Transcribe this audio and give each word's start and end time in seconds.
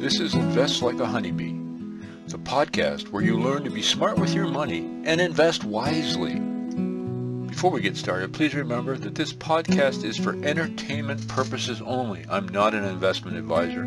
This 0.00 0.18
is 0.18 0.32
Invest 0.32 0.80
Like 0.80 0.98
a 0.98 1.04
Honeybee, 1.04 1.52
the 2.28 2.38
podcast 2.38 3.10
where 3.10 3.22
you 3.22 3.38
learn 3.38 3.64
to 3.64 3.70
be 3.70 3.82
smart 3.82 4.18
with 4.18 4.32
your 4.32 4.46
money 4.48 4.78
and 5.04 5.20
invest 5.20 5.62
wisely. 5.62 6.36
Before 7.50 7.70
we 7.70 7.82
get 7.82 7.98
started, 7.98 8.32
please 8.32 8.54
remember 8.54 8.96
that 8.96 9.14
this 9.14 9.34
podcast 9.34 10.02
is 10.02 10.16
for 10.16 10.42
entertainment 10.42 11.28
purposes 11.28 11.82
only. 11.82 12.24
I'm 12.30 12.48
not 12.48 12.72
an 12.72 12.84
investment 12.84 13.36
advisor. 13.36 13.84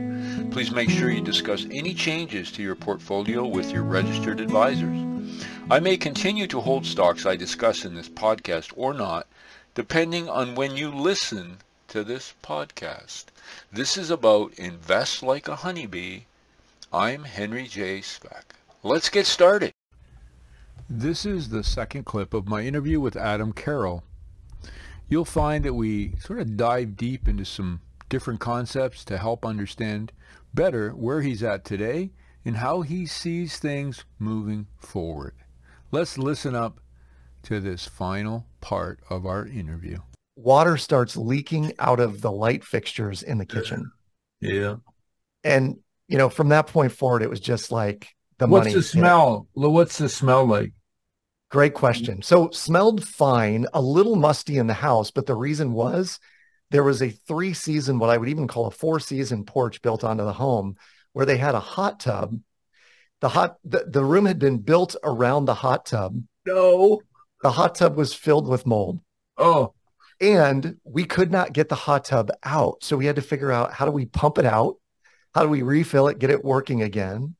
Please 0.52 0.70
make 0.70 0.92
sure 0.92 1.10
you 1.10 1.20
discuss 1.20 1.66
any 1.72 1.96
changes 1.96 2.52
to 2.52 2.62
your 2.62 2.76
portfolio 2.76 3.48
with 3.48 3.72
your 3.72 3.82
registered 3.82 4.40
advisors. 4.40 5.26
I 5.72 5.80
may 5.80 5.98
continue 5.98 6.46
to 6.46 6.62
hold 6.62 6.86
stocks 6.86 7.26
I 7.26 7.36
discuss 7.36 7.86
in 7.86 7.96
this 7.96 8.10
podcast 8.10 8.72
or 8.76 8.94
not, 8.94 9.26
depending 9.74 10.30
on 10.30 10.54
when 10.54 10.78
you 10.78 10.92
listen 10.94 11.58
to 11.88 12.04
this 12.04 12.34
podcast. 12.44 13.26
This 13.72 13.98
is 13.98 14.10
about 14.10 14.54
Invest 14.54 15.24
Like 15.24 15.48
a 15.48 15.56
Honeybee. 15.56 16.22
I'm 16.92 17.24
Henry 17.24 17.68
J. 17.68 18.00
Svec. 18.00 18.44
Let's 18.84 19.10
get 19.10 19.26
started. 19.26 19.74
This 20.90 21.26
is 21.26 21.50
the 21.50 21.64
second 21.64 22.06
clip 22.06 22.34
of 22.34 22.48
my 22.48 22.62
interview 22.62 23.00
with 23.00 23.16
Adam 23.16 23.54
Carroll. 23.54 24.04
You'll 25.10 25.26
find 25.26 25.64
that 25.66 25.74
we 25.74 26.16
sort 26.20 26.40
of 26.40 26.58
dive 26.58 26.96
deep 26.96 27.28
into 27.28 27.46
some 27.46 27.82
different 28.10 28.40
concepts 28.40 29.04
to 29.06 29.18
help 29.18 29.46
understand 29.46 30.12
better 30.54 30.92
where 30.92 31.22
he's 31.22 31.44
at 31.44 31.66
today 31.66 32.12
and 32.46 32.58
how 32.58 32.82
he 32.82 33.06
sees 33.06 33.58
things 33.58 34.06
moving 34.20 34.68
forward. 34.78 35.34
Let's 35.92 36.18
listen 36.18 36.56
up 36.56 36.80
to 37.44 37.60
this 37.60 37.88
final 37.88 38.46
part 38.62 39.00
of 39.10 39.26
our 39.26 39.46
interview. 39.46 40.00
Water 40.36 40.78
starts 40.78 41.16
leaking 41.16 41.74
out 41.80 42.00
of 42.00 42.22
the 42.22 42.32
light 42.32 42.64
fixtures 42.64 43.24
in 43.24 43.38
the 43.38 43.46
kitchen. 43.46 43.92
Yeah. 44.42 44.76
And, 45.44 45.78
you 46.08 46.18
know, 46.18 46.30
from 46.30 46.50
that 46.50 46.68
point 46.68 46.92
forward, 46.92 47.22
it 47.22 47.30
was 47.30 47.40
just 47.40 47.72
like 47.72 48.10
the 48.40 48.48
What's 48.48 48.66
money. 48.66 48.76
the 48.76 48.84
smell? 48.84 49.48
What's 49.54 49.98
the 49.98 50.10
smell 50.10 50.46
like? 50.46 50.74
Great 51.52 51.76
question. 51.76 52.24
So 52.24 52.50
smelled 52.50 53.08
fine, 53.08 53.68
a 53.74 53.82
little 53.82 54.16
musty 54.16 54.58
in 54.58 54.66
the 54.66 54.74
house, 54.74 55.12
but 55.12 55.28
the 55.28 55.36
reason 55.36 55.74
was 55.74 56.20
there 56.72 56.84
was 56.84 57.04
a 57.04 57.10
three 57.10 57.54
season, 57.54 58.00
what 58.00 58.10
I 58.10 58.18
would 58.18 58.30
even 58.30 58.48
call 58.48 58.66
a 58.66 58.72
four 58.72 59.00
season 59.00 59.46
porch 59.46 59.82
built 59.84 60.04
onto 60.04 60.24
the 60.24 60.34
home 60.34 60.78
where 61.12 61.28
they 61.28 61.38
had 61.38 61.54
a 61.54 61.60
hot 61.60 62.00
tub. 62.00 62.40
The 63.22 63.30
hot, 63.30 63.58
the, 63.64 63.86
the 63.88 64.04
room 64.04 64.26
had 64.26 64.40
been 64.40 64.58
built 64.58 64.96
around 65.04 65.46
the 65.46 65.54
hot 65.54 65.86
tub. 65.86 66.20
No. 66.46 67.02
The 67.44 67.52
hot 67.52 67.76
tub 67.76 67.96
was 67.96 68.14
filled 68.14 68.48
with 68.48 68.66
mold 68.66 69.00
Oh, 69.38 69.74
and 70.24 70.78
we 70.86 71.04
could 71.04 71.32
not 71.32 71.52
get 71.52 71.68
the 71.68 71.76
hot 71.76 72.06
tub 72.06 72.32
out. 72.44 72.82
So 72.84 72.96
we 72.96 73.06
had 73.06 73.18
to 73.18 73.22
figure 73.22 73.52
out 73.52 73.74
how 73.74 73.86
do 73.86 73.92
we 73.92 74.06
pump 74.06 74.38
it 74.38 74.46
out? 74.46 74.78
How 75.36 75.44
do 75.44 75.50
we 75.50 75.62
refill 75.64 76.08
it, 76.08 76.18
get 76.20 76.30
it 76.30 76.46
working 76.46 76.82
again? 76.82 77.36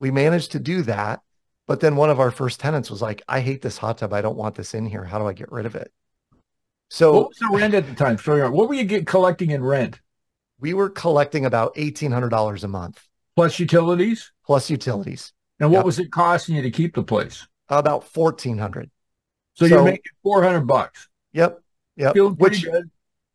We 0.00 0.10
managed 0.10 0.52
to 0.52 0.58
do 0.58 0.82
that. 0.82 1.20
But 1.68 1.80
then 1.80 1.96
one 1.96 2.10
of 2.10 2.18
our 2.18 2.30
first 2.30 2.58
tenants 2.60 2.90
was 2.90 3.02
like, 3.02 3.22
I 3.28 3.40
hate 3.40 3.62
this 3.62 3.78
hot 3.78 3.98
tub. 3.98 4.12
I 4.12 4.22
don't 4.22 4.36
want 4.38 4.56
this 4.56 4.74
in 4.74 4.86
here. 4.86 5.04
How 5.04 5.18
do 5.18 5.26
I 5.26 5.32
get 5.32 5.52
rid 5.52 5.66
of 5.66 5.76
it? 5.76 5.92
So 6.90 7.12
what 7.12 7.28
was 7.28 7.38
the 7.38 7.50
rent 7.52 7.74
at 7.74 7.86
the 7.86 7.94
time? 7.94 8.18
Sorry, 8.18 8.48
what 8.48 8.68
were 8.68 8.74
you 8.74 8.84
get 8.84 9.06
collecting 9.06 9.50
in 9.50 9.62
rent 9.62 10.00
we 10.58 10.74
were 10.74 10.90
collecting 10.90 11.44
about 11.44 11.76
$1,800 11.76 12.64
a 12.64 12.68
month 12.68 13.06
plus 13.36 13.60
utilities? 13.60 14.32
plus 14.44 14.70
utilities, 14.70 15.32
And 15.60 15.70
what 15.70 15.78
Yep. 15.78 15.84
was 15.84 15.98
it 15.98 16.10
costing 16.10 16.56
you 16.56 16.62
to 16.62 16.70
keep 16.70 16.94
the 16.94 17.02
place? 17.04 17.46
about 17.68 18.02
1400 18.04 18.90
So, 19.54 19.66
you're 19.66 19.82
making 19.84 20.12
four 20.22 20.42
hundred 20.42 20.66
bucks. 20.66 21.08
Yep. 21.32 21.60
Pretty 22.36 22.60
Which 22.60 22.62
good. 22.64 22.90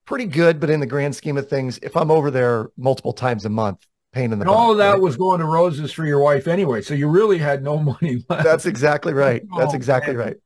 pretty 0.06 0.25
good. 0.25 0.59
But 0.59 0.69
in 0.69 0.80
the 0.80 0.86
grand 0.88 1.16
scheme 1.16 1.38
of 1.38 1.50
things, 1.50 1.80
if 1.81 1.95
I'm 1.97 2.11
over 2.11 2.31
there 2.31 2.69
multiple 2.78 3.14
times 3.14 3.45
a 3.45 3.50
month, 3.50 3.86
pain 4.11 4.31
in 4.31 4.39
the 4.39 4.44
And 4.44 4.50
all 4.50 4.72
of 4.72 4.78
that 4.78 4.92
right? 4.94 5.02
was 5.02 5.17
going 5.17 5.39
to 5.39 5.45
roses 5.45 5.92
for 5.92 6.06
your 6.06 6.19
wife 6.19 6.47
anyway. 6.47 6.81
So 6.81 6.94
you 6.94 7.08
really 7.09 7.38
had 7.38 7.64
no 7.64 7.78
money 8.02 8.25
left. 8.30 8.44
That's 8.44 8.66
exactly 8.66 9.14
right. 9.14 9.44
That's 9.56 9.73
Oh, 9.73 9.78
exactly 9.78 10.16
man. 10.16 10.28
right. 10.28 10.38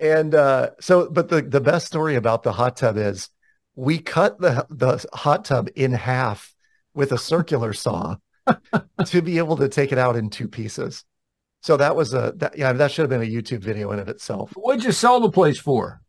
And 0.00 0.34
uh, 0.34 0.70
so, 0.80 1.08
but 1.10 1.28
the 1.28 1.42
the 1.42 1.60
best 1.60 1.86
story 1.86 2.16
about 2.16 2.42
the 2.42 2.52
hot 2.52 2.76
tub 2.76 2.96
is 2.96 3.28
we 3.76 3.98
cut 3.98 4.40
the 4.40 4.66
the 4.70 5.04
hot 5.12 5.44
tub 5.44 5.68
in 5.76 5.92
half 5.92 6.54
with 6.94 7.12
a 7.12 7.18
circular 7.18 7.72
saw 7.72 8.16
to 9.06 9.22
be 9.22 9.38
able 9.38 9.56
to 9.58 9.68
take 9.68 9.92
it 9.92 9.98
out 9.98 10.16
in 10.16 10.30
two 10.30 10.48
pieces. 10.48 11.04
So 11.62 11.76
that 11.78 11.96
was 11.96 12.12
a 12.14 12.34
that, 12.36 12.58
yeah 12.58 12.72
that 12.72 12.90
should 12.92 13.02
have 13.02 13.10
been 13.10 13.22
a 13.28 13.32
YouTube 13.32 13.60
video 13.60 13.92
in 13.92 13.98
of 14.00 14.08
itself. 14.08 14.52
What'd 14.54 14.84
you 14.84 14.92
sell 14.92 15.20
the 15.20 15.30
place 15.30 15.58
for? 15.58 16.00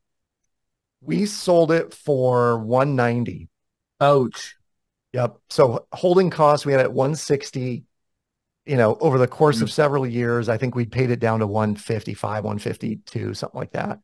We 1.06 1.26
sold 1.26 1.72
it 1.72 1.94
for 1.94 2.58
190. 2.60 3.48
Ouch. 4.02 4.56
Yep. 5.14 5.38
So 5.50 5.88
holding 5.94 6.30
costs 6.30 6.66
we 6.66 6.74
had 6.74 6.82
at 6.82 6.92
160. 6.92 7.84
You 8.66 8.78
know, 8.78 8.98
over 9.00 9.20
the 9.20 9.28
course 9.28 9.62
of 9.62 9.72
several 9.72 10.08
years, 10.08 10.50
I 10.50 10.58
think 10.58 10.74
we 10.74 10.86
paid 10.86 11.12
it 11.12 11.20
down 11.20 11.40
to 11.40 11.48
155, 11.48 12.44
152, 12.44 13.36
something 13.36 13.58
like 13.58 13.74
that. 13.74 14.00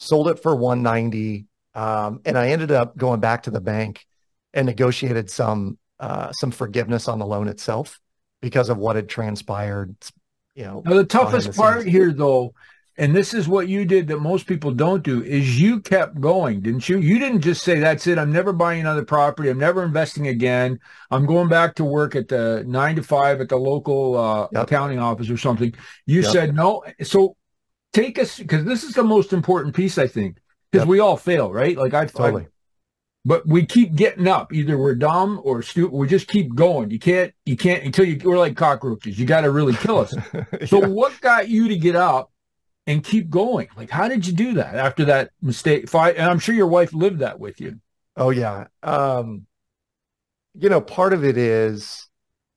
Sold 0.00 0.26
it 0.28 0.42
for 0.42 0.56
190, 0.56 1.46
um, 1.74 2.20
and 2.24 2.36
I 2.36 2.48
ended 2.48 2.72
up 2.72 2.96
going 2.96 3.20
back 3.20 3.44
to 3.44 3.52
the 3.52 3.60
bank 3.60 4.04
and 4.52 4.66
negotiated 4.66 5.30
some 5.30 5.78
uh, 6.00 6.32
some 6.32 6.50
forgiveness 6.50 7.06
on 7.06 7.20
the 7.20 7.26
loan 7.26 7.46
itself 7.46 8.00
because 8.40 8.68
of 8.68 8.76
what 8.76 8.96
had 8.96 9.08
transpired. 9.08 9.94
You 10.54 10.64
know, 10.64 10.82
Now 10.84 10.94
the 10.94 11.04
toughest 11.04 11.56
part 11.56 11.86
here 11.86 12.12
though, 12.12 12.54
and 12.98 13.14
this 13.16 13.32
is 13.32 13.48
what 13.48 13.68
you 13.68 13.84
did 13.84 14.08
that 14.08 14.18
most 14.20 14.46
people 14.46 14.70
don't 14.70 15.02
do, 15.02 15.22
is 15.22 15.58
you 15.60 15.80
kept 15.80 16.20
going, 16.20 16.60
didn't 16.60 16.88
you? 16.88 16.98
You 16.98 17.18
didn't 17.18 17.40
just 17.40 17.62
say, 17.62 17.78
that's 17.80 18.06
it, 18.06 18.18
I'm 18.18 18.32
never 18.32 18.52
buying 18.52 18.80
another 18.80 19.04
property, 19.04 19.48
I'm 19.48 19.58
never 19.58 19.82
investing 19.82 20.26
again. 20.28 20.78
I'm 21.10 21.26
going 21.26 21.48
back 21.48 21.74
to 21.76 21.84
work 21.84 22.14
at 22.16 22.28
the 22.28 22.64
nine 22.66 22.96
to 22.96 23.02
five 23.02 23.40
at 23.40 23.48
the 23.48 23.56
local 23.56 24.16
uh, 24.16 24.48
Yep. 24.52 24.64
accounting 24.64 24.98
office 24.98 25.30
or 25.30 25.36
something. 25.36 25.74
You 26.06 26.22
Yep. 26.22 26.32
said 26.32 26.54
no. 26.54 26.82
So 27.02 27.36
take 27.92 28.18
us 28.18 28.38
because 28.38 28.64
this 28.64 28.82
is 28.82 28.94
the 28.94 29.04
most 29.04 29.32
important 29.32 29.74
piece, 29.74 29.98
I 29.98 30.06
think. 30.06 30.38
Because 30.70 30.84
Yep. 30.86 30.90
we 30.90 31.00
all 31.00 31.16
fail, 31.16 31.52
right? 31.52 31.76
Like 31.76 31.94
I 31.94 32.06
totally. 32.06 32.48
but 33.24 33.46
we 33.46 33.64
keep 33.64 33.94
getting 33.94 34.26
up. 34.26 34.52
Either 34.52 34.76
we're 34.76 34.94
dumb 34.96 35.40
or 35.44 35.62
stupid. 35.62 35.94
We 35.94 36.08
just 36.08 36.26
keep 36.26 36.54
going. 36.54 36.90
You 36.90 36.98
can't, 36.98 37.32
you 37.46 37.56
can't 37.56 37.84
until 37.84 38.04
you, 38.04 38.18
we're 38.24 38.38
like 38.38 38.56
cockroaches. 38.56 39.18
You 39.18 39.26
got 39.26 39.42
to 39.42 39.50
really 39.50 39.74
kill 39.76 39.98
us. 40.00 40.16
So 40.64 40.80
Yeah. 40.80 40.86
what 40.86 41.20
got 41.20 41.48
you 41.48 41.68
to 41.68 41.76
get 41.76 41.94
up 41.96 42.31
and 42.86 43.04
keep 43.04 43.30
going? 43.30 43.68
Like, 43.76 43.90
how 43.90 44.08
did 44.08 44.26
you 44.26 44.32
do 44.32 44.54
that 44.54 44.74
after 44.74 45.04
that 45.06 45.30
mistake? 45.40 45.88
And 45.94 46.18
I'm 46.18 46.38
sure 46.38 46.54
your 46.54 46.66
wife 46.66 46.92
lived 46.92 47.20
that 47.20 47.38
with 47.38 47.60
you. 47.60 47.80
Oh 48.16 48.30
yeah. 48.30 48.66
Um, 48.82 49.46
you 50.54 50.68
know, 50.68 50.80
part 50.80 51.12
of 51.12 51.24
it 51.24 51.36
is 51.36 52.08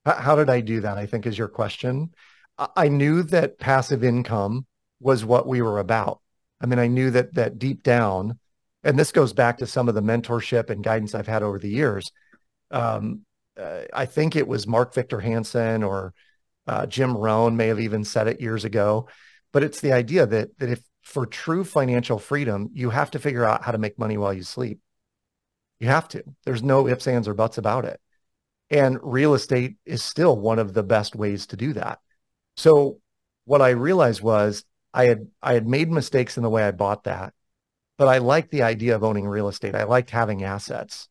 how 0.06 0.36
did 0.36 0.50
I 0.50 0.62
do 0.62 0.82
that? 0.82 0.98
I 0.98 1.06
think 1.06 1.26
is 1.26 1.38
your 1.38 1.48
question. 1.48 2.12
I, 2.58 2.68
I 2.76 2.88
knew 2.88 3.24
that 3.24 3.60
passive 3.60 4.04
income 4.04 4.66
was 5.00 5.26
what 5.26 5.48
we 5.48 5.62
were 5.62 5.80
about. 5.80 6.22
I 6.62 6.66
mean, 6.66 6.80
I 6.80 6.88
knew 6.88 7.12
that 7.12 7.34
that 7.36 7.60
deep 7.60 7.84
down, 7.84 8.40
and 8.84 8.98
this 8.98 9.12
goes 9.12 9.34
back 9.34 9.58
to 9.60 9.68
some 9.68 9.88
of 9.88 9.96
the 9.96 10.02
mentorship 10.02 10.70
and 10.70 10.84
guidance 10.84 11.16
I've 11.16 11.28
had 11.28 11.44
over 11.44 11.60
the 11.60 11.70
years. 11.70 12.12
Um, 12.72 13.22
uh, 13.60 13.82
I 13.94 14.06
think 14.06 14.36
it 14.36 14.48
was 14.48 14.68
Mark 14.68 14.94
Victor 14.94 15.20
Hansen 15.20 15.84
or 15.84 16.14
uh, 16.68 16.86
Jim 16.86 17.16
Rohn 17.16 17.56
may 17.56 17.68
have 17.68 17.80
even 17.80 18.04
said 18.04 18.28
it 18.28 18.42
years 18.42 18.66
ago, 18.66 19.08
but 19.56 19.64
it's 19.64 19.80
the 19.80 19.94
idea 19.94 20.26
that 20.26 20.60
that 20.60 20.70
if 20.70 20.84
for 21.02 21.26
true 21.26 21.64
financial 21.64 22.20
freedom, 22.20 22.70
you 22.74 22.90
have 22.90 23.10
to 23.12 23.20
figure 23.20 23.46
out 23.46 23.64
how 23.64 23.72
to 23.72 23.78
make 23.78 23.98
money 23.98 24.18
while 24.18 24.34
you 24.34 24.44
sleep. 24.44 24.82
You 25.80 25.88
have 25.88 26.10
to. 26.10 26.26
There's 26.44 26.62
no 26.62 26.90
ifs, 26.90 27.08
ands, 27.08 27.26
or 27.26 27.34
buts 27.34 27.58
about 27.58 27.86
it. 27.86 28.02
And 28.70 29.00
real 29.02 29.34
estate 29.34 29.78
is 29.86 30.04
still 30.04 30.38
one 30.38 30.60
of 30.60 30.74
the 30.74 30.84
best 30.84 31.16
ways 31.16 31.48
to 31.48 31.56
do 31.56 31.72
that. 31.72 32.00
So 32.58 33.00
what 33.46 33.62
I 33.62 33.70
realized 33.70 34.22
was 34.22 34.66
I 34.94 35.06
had 35.06 35.30
I 35.42 35.54
had 35.54 35.66
made 35.66 35.90
mistakes 35.90 36.36
in 36.36 36.44
the 36.44 36.50
way 36.50 36.64
I 36.64 36.72
bought 36.72 37.06
that, 37.06 37.34
but 37.98 38.10
I 38.10 38.18
liked 38.18 38.52
the 38.52 38.64
idea 38.64 38.94
of 38.94 39.06
owning 39.06 39.26
real 39.26 39.48
estate. 39.48 39.74
I 39.74 39.86
liked 39.86 40.10
having 40.10 40.44
assets. 40.44 41.08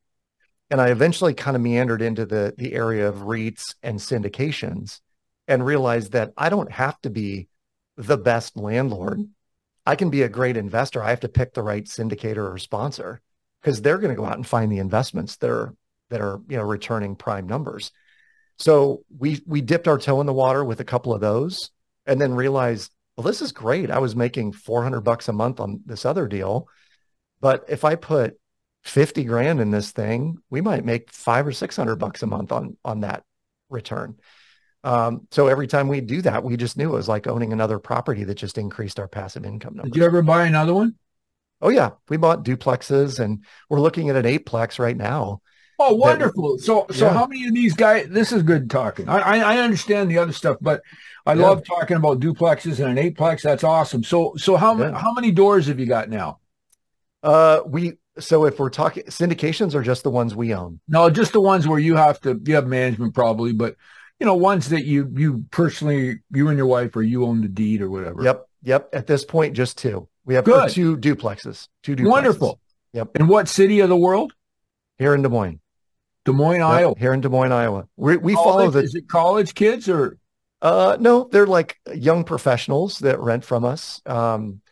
And 0.70 0.82
I 0.82 0.88
eventually 0.88 1.32
kind 1.32 1.56
of 1.56 1.62
meandered 1.62 2.02
into 2.02 2.26
the 2.26 2.52
the 2.58 2.74
area 2.74 3.08
of 3.08 3.24
REITs 3.24 3.76
and 3.82 3.98
syndications 3.98 5.00
and 5.48 5.64
realized 5.64 6.12
that 6.12 6.34
I 6.36 6.50
don't 6.50 6.72
have 6.72 7.00
to 7.00 7.08
be 7.08 7.48
the 7.96 8.16
best 8.16 8.56
landlord. 8.56 9.18
Mm-hmm. 9.18 9.30
I 9.86 9.96
can 9.96 10.10
be 10.10 10.22
a 10.22 10.28
great 10.28 10.56
investor. 10.56 11.02
I 11.02 11.10
have 11.10 11.20
to 11.20 11.28
pick 11.28 11.52
the 11.52 11.62
right 11.62 11.84
syndicator 11.84 12.52
or 12.52 12.58
sponsor 12.58 13.20
because 13.60 13.82
they're 13.82 13.98
going 13.98 14.14
to 14.14 14.20
go 14.20 14.26
out 14.26 14.36
and 14.36 14.46
find 14.46 14.72
the 14.72 14.78
investments 14.78 15.36
that 15.36 15.50
are 15.50 15.74
that 16.10 16.20
are 16.20 16.40
you 16.48 16.56
know 16.56 16.62
returning 16.62 17.16
prime 17.16 17.46
numbers. 17.46 17.92
So 18.58 19.04
we 19.16 19.42
we 19.46 19.60
dipped 19.60 19.88
our 19.88 19.98
toe 19.98 20.20
in 20.20 20.26
the 20.26 20.32
water 20.32 20.64
with 20.64 20.80
a 20.80 20.84
couple 20.84 21.12
of 21.12 21.20
those, 21.20 21.70
and 22.06 22.20
then 22.20 22.34
realized, 22.34 22.92
well, 23.16 23.26
this 23.26 23.42
is 23.42 23.52
great. 23.52 23.90
I 23.90 23.98
was 23.98 24.16
making 24.16 24.52
four 24.52 24.82
hundred 24.82 25.02
bucks 25.02 25.28
a 25.28 25.32
month 25.32 25.60
on 25.60 25.80
this 25.84 26.04
other 26.04 26.28
deal, 26.28 26.68
but 27.40 27.64
if 27.68 27.84
I 27.84 27.96
put 27.96 28.38
fifty 28.84 29.24
grand 29.24 29.60
in 29.60 29.70
this 29.70 29.90
thing, 29.90 30.38
we 30.50 30.60
might 30.60 30.84
make 30.84 31.10
five 31.10 31.46
or 31.46 31.52
six 31.52 31.76
hundred 31.76 31.96
bucks 31.96 32.22
a 32.22 32.26
month 32.26 32.52
on 32.52 32.76
on 32.84 33.00
that 33.00 33.24
return. 33.68 34.16
Um, 34.84 35.26
so 35.30 35.48
every 35.48 35.66
time 35.66 35.88
we 35.88 36.00
do 36.00 36.20
that, 36.22 36.44
we 36.44 36.56
just 36.56 36.76
knew 36.76 36.90
it 36.90 36.96
was 36.96 37.08
like 37.08 37.26
owning 37.26 37.52
another 37.52 37.78
property 37.78 38.22
that 38.24 38.34
just 38.34 38.58
increased 38.58 39.00
our 39.00 39.08
passive 39.08 39.44
income 39.44 39.74
number. 39.74 39.88
Did 39.88 39.96
you 39.96 40.04
ever 40.04 40.22
buy 40.22 40.46
another 40.46 40.74
one? 40.74 40.94
Oh 41.62 41.70
yeah, 41.70 41.92
we 42.10 42.18
bought 42.18 42.44
duplexes 42.44 43.18
and 43.18 43.42
we're 43.70 43.80
looking 43.80 44.10
at 44.10 44.16
an 44.16 44.24
eightplex 44.26 44.78
right 44.78 44.96
now. 44.96 45.40
Oh, 45.78 45.94
wonderful. 45.94 46.58
So, 46.58 46.86
so 46.90 47.06
Yeah. 47.06 47.14
how 47.14 47.26
many 47.26 47.46
of 47.46 47.54
these 47.54 47.74
guys? 47.74 48.06
This 48.08 48.30
is 48.30 48.42
good 48.42 48.70
talking. 48.70 49.08
I, 49.08 49.18
I, 49.18 49.54
I 49.54 49.58
understand 49.58 50.10
the 50.10 50.18
other 50.18 50.32
stuff, 50.32 50.58
but 50.60 50.82
I 51.26 51.32
Yeah. 51.34 51.42
love 51.48 51.64
talking 51.64 51.96
about 51.96 52.20
duplexes 52.20 52.78
and 52.84 52.96
an 52.96 53.02
eightplex. 53.12 53.42
That's 53.42 53.64
awesome. 53.64 54.04
So, 54.04 54.34
so 54.36 54.56
how 54.56 54.74
many 54.74 54.92
Yeah. 54.92 54.98
how 54.98 55.12
many 55.14 55.32
doors 55.32 55.66
have 55.66 55.80
you 55.80 55.86
got 55.86 56.10
now? 56.10 56.38
Uh, 57.22 57.60
we 57.66 57.94
so 58.18 58.44
if 58.44 58.58
we're 58.58 58.70
talking 58.70 59.04
syndications 59.04 59.74
are 59.74 59.82
just 59.82 60.04
the 60.04 60.10
ones 60.10 60.34
we 60.34 60.54
own. 60.54 60.78
No, 60.86 61.08
just 61.10 61.32
the 61.32 61.40
ones 61.40 61.66
where 61.66 61.78
you 61.78 61.96
have 61.96 62.20
to 62.20 62.40
you 62.44 62.54
have 62.54 62.66
management 62.66 63.14
probably, 63.14 63.52
but 63.52 63.74
you 64.24 64.30
know 64.30 64.36
ones 64.36 64.70
that 64.70 64.86
you 64.86 65.10
you 65.12 65.44
personally 65.50 66.20
you 66.32 66.48
and 66.48 66.56
your 66.56 66.66
wife 66.66 66.96
or 66.96 67.02
you 67.02 67.26
own 67.26 67.42
the 67.42 67.48
deed 67.48 67.82
or 67.82 67.90
whatever. 67.90 68.22
Yep, 68.22 68.48
yep. 68.62 68.88
At 68.94 69.06
this 69.06 69.22
point, 69.22 69.54
just 69.54 69.76
two. 69.76 70.08
We 70.24 70.34
have 70.34 70.46
Good. 70.46 70.70
two 70.70 70.96
duplexes. 70.96 71.68
Two 71.82 71.94
duplexes. 71.94 72.08
Wonderful. 72.10 72.58
Yep. 72.94 73.16
In 73.16 73.28
what 73.28 73.48
city 73.48 73.80
of 73.80 73.90
the 73.90 73.96
world? 73.96 74.32
Here 74.96 75.14
in 75.14 75.20
Des 75.20 75.28
Moines. 75.28 75.60
Des 76.24 76.32
Moines, 76.32 76.60
Yep, 76.60 76.66
Iowa. 76.70 76.94
Here 76.98 77.12
in 77.12 77.20
Des 77.20 77.28
Moines, 77.28 77.52
Iowa. 77.52 77.86
We 77.98 78.16
we 78.16 78.32
follow 78.32 78.70
the 78.70 78.78
Is 78.78 78.94
it 78.94 79.08
college 79.08 79.54
kids 79.54 79.90
or 79.90 80.16
Uh, 80.62 80.96
no, 80.98 81.28
they're 81.30 81.46
like 81.46 81.76
young 81.94 82.24
professionals 82.24 83.00
that 83.00 83.20
rent 83.20 83.44
from 83.44 83.62
us. 83.66 84.00
Um, 84.06 84.62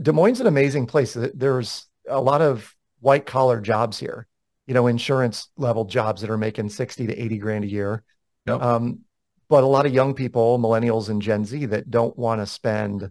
Des 0.00 0.12
Moines 0.12 0.34
is 0.34 0.40
an 0.40 0.46
amazing 0.46 0.86
place. 0.86 1.16
There's 1.34 1.86
a 2.08 2.20
lot 2.20 2.40
of 2.40 2.72
white 3.00 3.26
collar 3.26 3.60
jobs 3.60 3.98
here, 3.98 4.28
you 4.68 4.74
know, 4.74 4.86
insurance 4.86 5.48
level 5.56 5.86
jobs 5.86 6.20
that 6.20 6.30
are 6.30 6.38
making 6.38 6.68
60 6.68 7.08
to 7.08 7.20
80 7.20 7.38
grand 7.38 7.64
a 7.64 7.66
year. 7.68 8.04
Yep. 8.46 8.60
Um, 8.60 9.00
but 9.48 9.64
a 9.64 9.66
lot 9.66 9.86
of 9.86 9.92
young 9.92 10.14
people, 10.14 10.58
millennials 10.58 11.08
and 11.08 11.20
Gen 11.20 11.44
Z 11.44 11.66
that 11.66 11.90
don't 11.90 12.16
want 12.18 12.40
to 12.40 12.46
spend, 12.46 13.10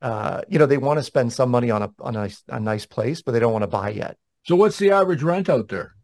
uh, 0.00 0.40
you 0.48 0.58
know, 0.58 0.66
they 0.66 0.78
want 0.78 0.98
to 0.98 1.02
spend 1.02 1.32
some 1.32 1.50
money 1.50 1.70
on 1.70 1.82
a, 1.82 1.90
on 2.00 2.16
a, 2.16 2.30
a 2.48 2.58
nice 2.58 2.86
place, 2.86 3.22
but 3.22 3.32
they 3.32 3.40
don't 3.40 3.52
want 3.52 3.62
to 3.62 3.68
buy 3.68 3.90
yet. 3.90 4.16
so? 4.44 4.56
What's 4.56 4.78
the 4.78 4.90
average 4.90 5.22
rent 5.22 5.48
out 5.48 5.68
there? 5.68 5.94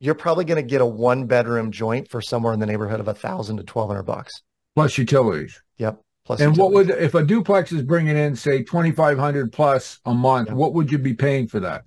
You're 0.00 0.16
probably 0.16 0.44
going 0.44 0.56
to 0.56 0.68
get 0.68 0.80
a 0.80 0.86
one 0.86 1.26
bedroom 1.26 1.70
joint 1.70 2.08
for 2.10 2.20
somewhere 2.20 2.52
in 2.52 2.58
the 2.58 2.66
neighborhood 2.66 2.98
of 2.98 3.06
a 3.06 3.14
thousand 3.14 3.58
to 3.58 3.62
1200 3.62 4.02
bucks. 4.02 4.42
Plus 4.74 4.98
utilities. 4.98 5.62
Yep. 5.78 6.00
Plus 6.24 6.40
And 6.40 6.56
what 6.56 6.72
would 6.72 6.90
if 6.90 7.14
a 7.14 7.24
duplex 7.24 7.72
is 7.72 7.82
bringing 7.82 8.16
in 8.16 8.36
say 8.36 8.62
twenty 8.62 8.92
five 8.92 9.18
hundred 9.18 9.52
plus 9.52 9.98
a 10.04 10.14
month? 10.14 10.48
Yeah. 10.48 10.54
What 10.54 10.72
would 10.74 10.90
you 10.90 10.98
be 10.98 11.14
paying 11.14 11.48
for 11.48 11.60
that? 11.60 11.84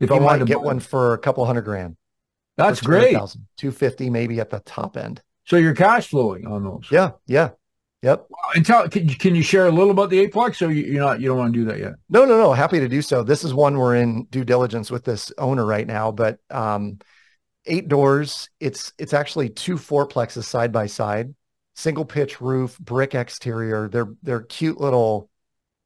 If 0.00 0.10
I 0.10 0.16
you 0.16 0.22
wanted 0.22 0.38
might 0.38 0.38
to 0.40 0.44
get 0.44 0.60
one 0.60 0.80
for 0.80 1.14
a 1.14 1.18
couple 1.18 1.44
hundred 1.46 1.62
grand. 1.62 1.96
that's 2.56 2.80
great. 2.80 3.12
200,000, 3.12 3.46
250 3.56 4.10
maybe 4.10 4.40
at 4.40 4.50
the 4.50 4.60
top 4.60 4.96
end. 4.96 5.22
So 5.46 5.56
you're 5.56 5.74
cash 5.74 6.08
flowing 6.08 6.46
on 6.46 6.64
those. 6.64 6.88
Yeah, 6.90 7.12
yeah. 7.26 7.50
Yep. 8.02 8.26
And 8.54 8.64
tell 8.64 8.88
can, 8.88 9.08
you- 9.08 9.16
can 9.16 9.34
you 9.34 9.42
share 9.42 9.66
a 9.66 9.70
little 9.70 9.90
about 9.90 10.10
the 10.10 10.24
eightplex? 10.26 10.64
Or 10.66 10.70
you, 10.70 10.84
you're 10.84 11.02
not 11.02 11.20
you 11.20 11.28
don't 11.28 11.38
want 11.38 11.54
to 11.54 11.58
do 11.58 11.64
that 11.66 11.78
yet? 11.78 11.94
No, 12.08 12.24
no, 12.24 12.36
no. 12.38 12.52
Happy 12.52 12.78
to 12.78 12.88
do 12.88 13.00
so. 13.02 13.22
This 13.22 13.42
is 13.42 13.54
one 13.54 13.78
we're 13.78 13.96
in 13.96 14.24
due 14.24 14.44
diligence 14.44 14.90
with 14.90 15.04
this 15.04 15.32
owner 15.38 15.64
right 15.64 15.86
now, 15.86 16.12
but 16.12 16.38
um 16.50 16.98
eight 17.66 17.88
doors. 17.88 18.48
It's 18.60 18.92
it's 18.98 19.14
actually 19.14 19.48
two 19.50 19.76
fourplexes 19.76 20.44
side 20.44 20.72
by 20.72 20.86
side, 20.86 21.34
single 21.74 22.04
pitch 22.04 22.40
roof, 22.40 22.78
brick 22.78 23.14
exterior. 23.14 23.88
They're 23.88 24.08
they're 24.22 24.42
cute 24.42 24.80
little, 24.80 25.30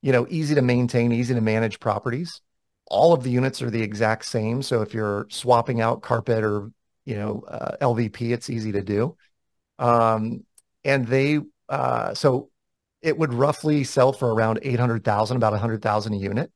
you 0.02 0.12
know, 0.12 0.26
easy 0.28 0.54
to 0.56 0.62
maintain, 0.62 1.12
easy 1.12 1.34
to 1.34 1.40
manage 1.40 1.80
properties. 1.80 2.40
All 2.86 3.12
of 3.12 3.22
the 3.22 3.30
units 3.30 3.62
are 3.62 3.70
the 3.70 3.82
exact 3.82 4.24
same. 4.24 4.62
So 4.62 4.82
if 4.82 4.92
you're 4.94 5.26
swapping 5.30 5.80
out 5.80 6.02
carpet 6.02 6.42
or 6.44 6.70
you 7.04 7.14
know 7.16 7.44
uh, 7.48 7.76
LVP, 7.80 8.32
it's 8.32 8.50
easy 8.50 8.72
to 8.72 8.82
do. 8.82 9.16
Um, 9.80 10.44
and 10.84 11.06
they 11.06 11.40
uh, 11.68 12.14
so 12.14 12.50
it 13.02 13.16
would 13.16 13.32
roughly 13.32 13.84
sell 13.84 14.12
for 14.12 14.32
around 14.32 14.58
800,000, 14.62 15.36
about 15.36 15.52
100,000 15.52 16.12
a 16.12 16.16
unit. 16.16 16.52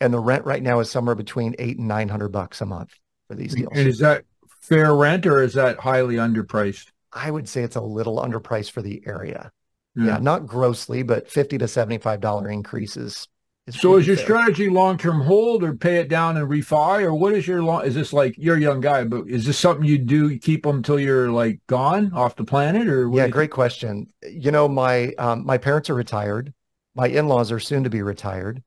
And 0.00 0.12
the 0.12 0.18
rent 0.18 0.44
right 0.44 0.62
now 0.62 0.80
is 0.80 0.90
somewhere 0.90 1.14
between 1.14 1.54
eight 1.58 1.78
and 1.78 1.88
900 1.88 2.28
bucks 2.30 2.60
a 2.60 2.66
month 2.66 2.92
for 3.28 3.34
these 3.34 3.54
deals. 3.54 3.72
And 3.72 3.88
is 3.88 3.98
that 4.00 4.24
fair 4.60 4.94
rent 4.94 5.26
or 5.26 5.42
is 5.42 5.54
that 5.54 5.78
highly 5.78 6.16
underpriced? 6.16 6.90
I 7.12 7.30
would 7.30 7.48
say 7.48 7.62
it's 7.62 7.76
a 7.76 7.80
little 7.80 8.18
underpriced 8.18 8.72
for 8.72 8.82
the 8.82 9.02
area. 9.06 9.52
Yeah. 9.94 10.04
Yeah, 10.04 10.18
not 10.18 10.46
grossly, 10.46 11.02
but 11.02 11.30
50 11.30 11.58
to 11.58 11.64
$75 11.64 12.52
increases. 12.52 13.28
So 13.68 13.96
is 13.96 14.06
your 14.06 14.16
fair. 14.16 14.24
strategy 14.24 14.70
long 14.70 14.96
term 14.96 15.20
hold 15.20 15.64
or 15.64 15.74
pay 15.74 15.96
it 15.96 16.08
down 16.08 16.36
and 16.36 16.48
refi 16.48 17.02
or 17.02 17.12
what 17.14 17.32
is 17.32 17.48
your 17.48 17.62
long? 17.64 17.84
Is 17.84 17.96
this 17.96 18.12
like 18.12 18.36
you're 18.38 18.56
a 18.56 18.60
young 18.60 18.80
guy, 18.80 19.02
but 19.02 19.28
is 19.28 19.44
this 19.44 19.58
something 19.58 19.84
you 19.84 19.98
do? 19.98 20.28
You 20.28 20.38
keep 20.38 20.62
them 20.62 20.76
until 20.76 21.00
you're 21.00 21.32
like 21.32 21.60
gone 21.66 22.12
off 22.12 22.36
the 22.36 22.44
planet 22.44 22.86
or 22.86 23.08
what 23.08 23.18
Yeah, 23.18 23.28
great 23.28 23.50
question. 23.50 24.06
You 24.22 24.52
know, 24.52 24.68
my 24.68 25.12
um, 25.14 25.44
my 25.44 25.58
parents 25.58 25.90
are 25.90 25.94
retired. 25.94 26.54
My 26.94 27.08
in-laws 27.08 27.50
are 27.50 27.58
soon 27.58 27.82
to 27.84 27.90
be 27.90 28.02
retired. 28.02 28.62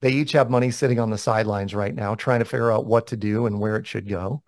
They 0.00 0.10
each 0.12 0.32
have 0.32 0.48
money 0.48 0.70
sitting 0.70 1.00
on 1.00 1.10
the 1.10 1.18
sidelines 1.18 1.74
right 1.74 1.94
now, 1.94 2.14
trying 2.14 2.38
to 2.38 2.44
figure 2.44 2.70
out 2.70 2.86
what 2.86 3.08
to 3.08 3.16
do 3.16 3.46
and 3.46 3.58
where 3.58 3.76
it 3.76 3.86
should 3.86 4.08
go. 4.08 4.42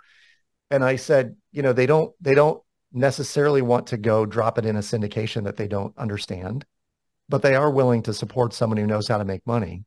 And 0.71 0.85
I 0.85 0.97
said, 0.97 1.37
you 1.51 1.63
know, 1.63 1.73
they 1.73 1.87
don't 1.87 2.15
they 2.21 2.35
don't 2.35 2.63
necessarily 2.93 3.63
want 3.63 3.89
to 3.89 3.97
go 3.97 4.25
drop 4.27 4.59
it 4.59 4.65
in 4.65 4.77
a 4.77 4.81
syndication 4.81 5.45
that 5.45 5.57
they 5.57 5.67
don't 5.67 5.97
understand, 5.99 6.65
but 7.29 7.43
they 7.43 7.55
are 7.55 7.71
willing 7.71 8.03
to 8.05 8.15
support 8.15 8.53
someone 8.53 8.79
who 8.79 8.87
knows 8.87 9.09
how 9.09 9.19
to 9.19 9.25
make 9.25 9.47
money. 9.47 9.85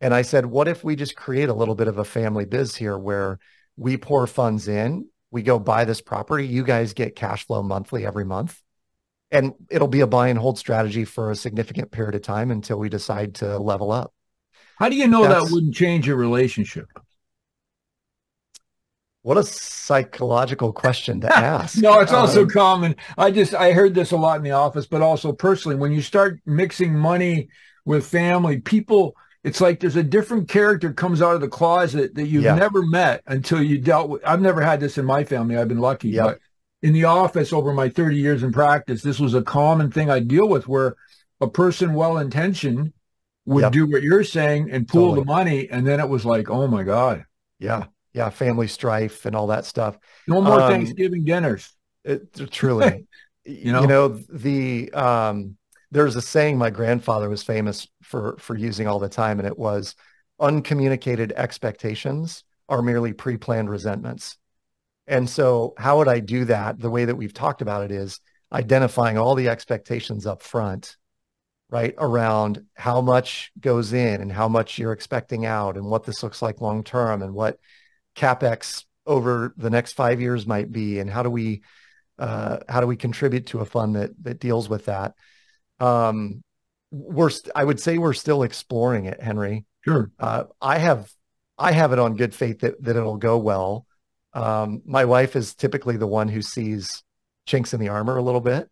And 0.00 0.12
I 0.12 0.22
said, 0.22 0.46
what 0.46 0.68
if 0.68 0.82
we 0.82 0.96
just 0.96 1.16
create 1.16 1.48
a 1.48 1.54
little 1.54 1.74
bit 1.74 1.88
of 1.88 1.98
a 1.98 2.04
family 2.04 2.44
biz 2.44 2.74
here 2.74 2.98
where 2.98 3.38
we 3.76 3.96
pour 3.96 4.26
funds 4.26 4.66
in, 4.68 5.06
we 5.30 5.42
go 5.42 5.58
buy 5.58 5.84
this 5.84 6.00
property, 6.00 6.46
you 6.46 6.64
guys 6.64 6.92
get 6.92 7.16
cash 7.16 7.46
flow 7.46 7.62
monthly 7.62 8.04
every 8.04 8.24
month 8.24 8.60
and 9.32 9.54
it'll 9.70 9.88
be 9.88 10.00
a 10.00 10.06
buy 10.06 10.28
and 10.28 10.38
hold 10.38 10.58
strategy 10.58 11.04
for 11.04 11.30
a 11.30 11.36
significant 11.36 11.90
period 11.90 12.14
of 12.14 12.22
time 12.22 12.50
until 12.50 12.78
we 12.78 12.88
decide 12.88 13.34
to 13.36 13.58
level 13.58 13.90
up. 13.90 14.12
How 14.76 14.88
do 14.88 14.96
you 14.96 15.08
know 15.08 15.26
that 15.26 15.50
wouldn't 15.50 15.74
change 15.74 16.06
your 16.06 16.16
relationship? 16.16 16.86
What 19.22 19.38
a 19.38 19.44
psychological 19.44 20.72
question 20.72 21.20
to 21.20 21.32
ask. 21.36 21.78
No, 21.78 22.00
it's 22.00 22.12
also 22.12 22.42
Um, 22.42 22.48
common. 22.48 22.96
I 23.16 23.30
just 23.30 23.54
I 23.54 23.72
heard 23.72 23.94
this 23.94 24.10
a 24.12 24.16
lot 24.16 24.36
in 24.36 24.42
the 24.42 24.50
office, 24.50 24.86
but 24.86 25.00
also 25.02 25.32
personally, 25.32 25.76
when 25.76 25.92
you 25.92 26.02
start 26.02 26.40
mixing 26.44 26.94
money 26.94 27.48
with 27.84 28.06
family, 28.06 28.60
people 28.60 29.14
it's 29.44 29.60
like 29.60 29.80
there's 29.80 29.96
a 29.96 30.04
different 30.04 30.48
character 30.48 30.92
comes 30.92 31.20
out 31.20 31.34
of 31.34 31.40
the 31.40 31.48
closet 31.48 32.14
that 32.14 32.28
you've 32.28 32.44
Yeah. 32.44 32.54
never 32.54 32.82
met 32.82 33.22
until 33.26 33.60
you 33.60 33.78
dealt 33.78 34.08
with. 34.08 34.22
I've 34.24 34.40
never 34.40 34.60
had 34.60 34.78
this 34.78 34.98
in 34.98 35.04
my 35.04 35.24
family. 35.24 35.56
I've 35.56 35.66
been 35.66 35.80
lucky, 35.80 36.10
Yep. 36.10 36.24
but 36.24 36.38
in 36.80 36.92
the 36.92 37.04
office 37.04 37.52
over 37.52 37.72
my 37.72 37.88
30 37.88 38.16
years 38.16 38.44
in 38.44 38.52
practice, 38.52 39.02
this 39.02 39.18
was 39.18 39.34
a 39.34 39.42
common 39.42 39.90
thing 39.90 40.10
I 40.10 40.20
deal 40.20 40.48
with 40.48 40.68
where 40.68 40.94
a 41.40 41.48
person 41.48 41.94
well 41.94 42.18
intentioned 42.18 42.92
would 43.46 43.62
Yep. 43.62 43.72
do 43.72 43.86
what 43.86 44.02
you're 44.02 44.22
saying 44.24 44.70
and 44.70 44.86
pool 44.86 45.14
Totally. 45.14 45.20
the 45.20 45.24
money, 45.24 45.68
and 45.70 45.84
then 45.86 45.98
it 45.98 46.08
was 46.08 46.24
like, 46.24 46.48
oh 46.48 46.68
my 46.68 46.84
god, 46.84 47.24
yeah, 47.58 47.86
yeah, 48.12 48.30
family 48.30 48.68
strife 48.68 49.26
and 49.26 49.34
all 49.34 49.48
that 49.48 49.64
stuff. 49.64 49.98
no 50.26 50.40
more 50.40 50.60
Um, 50.60 50.70
Thanksgiving 50.70 51.24
dinners. 51.24 51.74
It, 52.04 52.50
truly, 52.50 53.06
You 53.44 53.72
know? 53.72 53.80
you 53.80 53.86
know, 53.88 54.08
the 54.08 54.92
um, 54.92 55.56
there's 55.90 56.14
a 56.14 56.22
saying 56.22 56.58
my 56.58 56.70
grandfather 56.70 57.28
was 57.28 57.42
famous 57.42 57.88
for 58.02 58.36
for 58.38 58.56
using 58.56 58.86
all 58.86 59.00
the 59.00 59.08
time, 59.08 59.40
and 59.40 59.48
it 59.48 59.58
was 59.58 59.96
uncommunicated 60.38 61.32
expectations 61.36 62.44
are 62.68 62.82
merely 62.82 63.12
pre-planned 63.12 63.68
resentments. 63.68 64.38
And 65.08 65.28
so, 65.28 65.74
how 65.76 65.98
would 65.98 66.08
I 66.08 66.20
do 66.20 66.44
that? 66.46 66.78
The 66.78 66.90
way 66.90 67.04
that 67.04 67.16
we've 67.16 67.34
talked 67.34 67.62
about 67.62 67.82
it 67.84 67.90
is 67.90 68.20
identifying 68.52 69.18
all 69.18 69.34
the 69.34 69.48
expectations 69.48 70.24
up 70.26 70.42
front, 70.42 70.96
right? 71.68 71.94
Around 71.98 72.64
how 72.74 73.00
much 73.00 73.50
goes 73.58 73.92
in 73.92 74.20
and 74.20 74.30
how 74.30 74.48
much 74.48 74.78
you're 74.78 74.92
expecting 74.92 75.46
out 75.46 75.76
and 75.76 75.86
what 75.86 76.04
this 76.04 76.22
looks 76.22 76.42
like 76.42 76.60
long 76.60 76.84
term 76.84 77.22
and 77.22 77.34
what 77.34 77.58
capex 78.16 78.84
over 79.06 79.52
the 79.56 79.70
next 79.70 79.92
five 79.94 80.20
years 80.20 80.46
might 80.46 80.70
be 80.70 80.98
and 80.98 81.10
how 81.10 81.22
do 81.22 81.30
we 81.30 81.62
uh, 82.18 82.58
how 82.68 82.80
do 82.80 82.86
we 82.86 82.96
contribute 82.96 83.46
to 83.46 83.60
a 83.60 83.64
fund 83.64 83.96
that 83.96 84.10
that 84.22 84.38
deals 84.38 84.68
with 84.68 84.86
that? 84.86 85.14
Um, 85.80 86.42
we're 86.92 87.30
st- 87.30 87.52
i 87.56 87.64
would 87.64 87.80
say 87.80 87.96
we're 87.98 88.12
still 88.12 88.42
exploring 88.42 89.06
it 89.06 89.20
henry. 89.20 89.64
Sure. 89.80 90.10
uh, 90.20 90.44
i 90.60 90.78
have 90.78 91.10
i 91.58 91.72
have 91.72 91.92
it 91.92 91.98
on 91.98 92.16
good 92.16 92.34
faith 92.34 92.60
that, 92.60 92.82
that 92.82 92.96
it'll 92.96 93.16
go 93.16 93.38
well. 93.38 93.86
Um, 94.34 94.82
my 94.84 95.04
wife 95.04 95.34
is 95.36 95.54
typically 95.54 95.96
the 95.96 96.06
one 96.06 96.28
who 96.28 96.42
sees 96.42 97.02
chinks 97.46 97.74
in 97.74 97.80
the 97.80 97.88
armor 97.88 98.16
a 98.16 98.22
little 98.22 98.40
bit. 98.40 98.68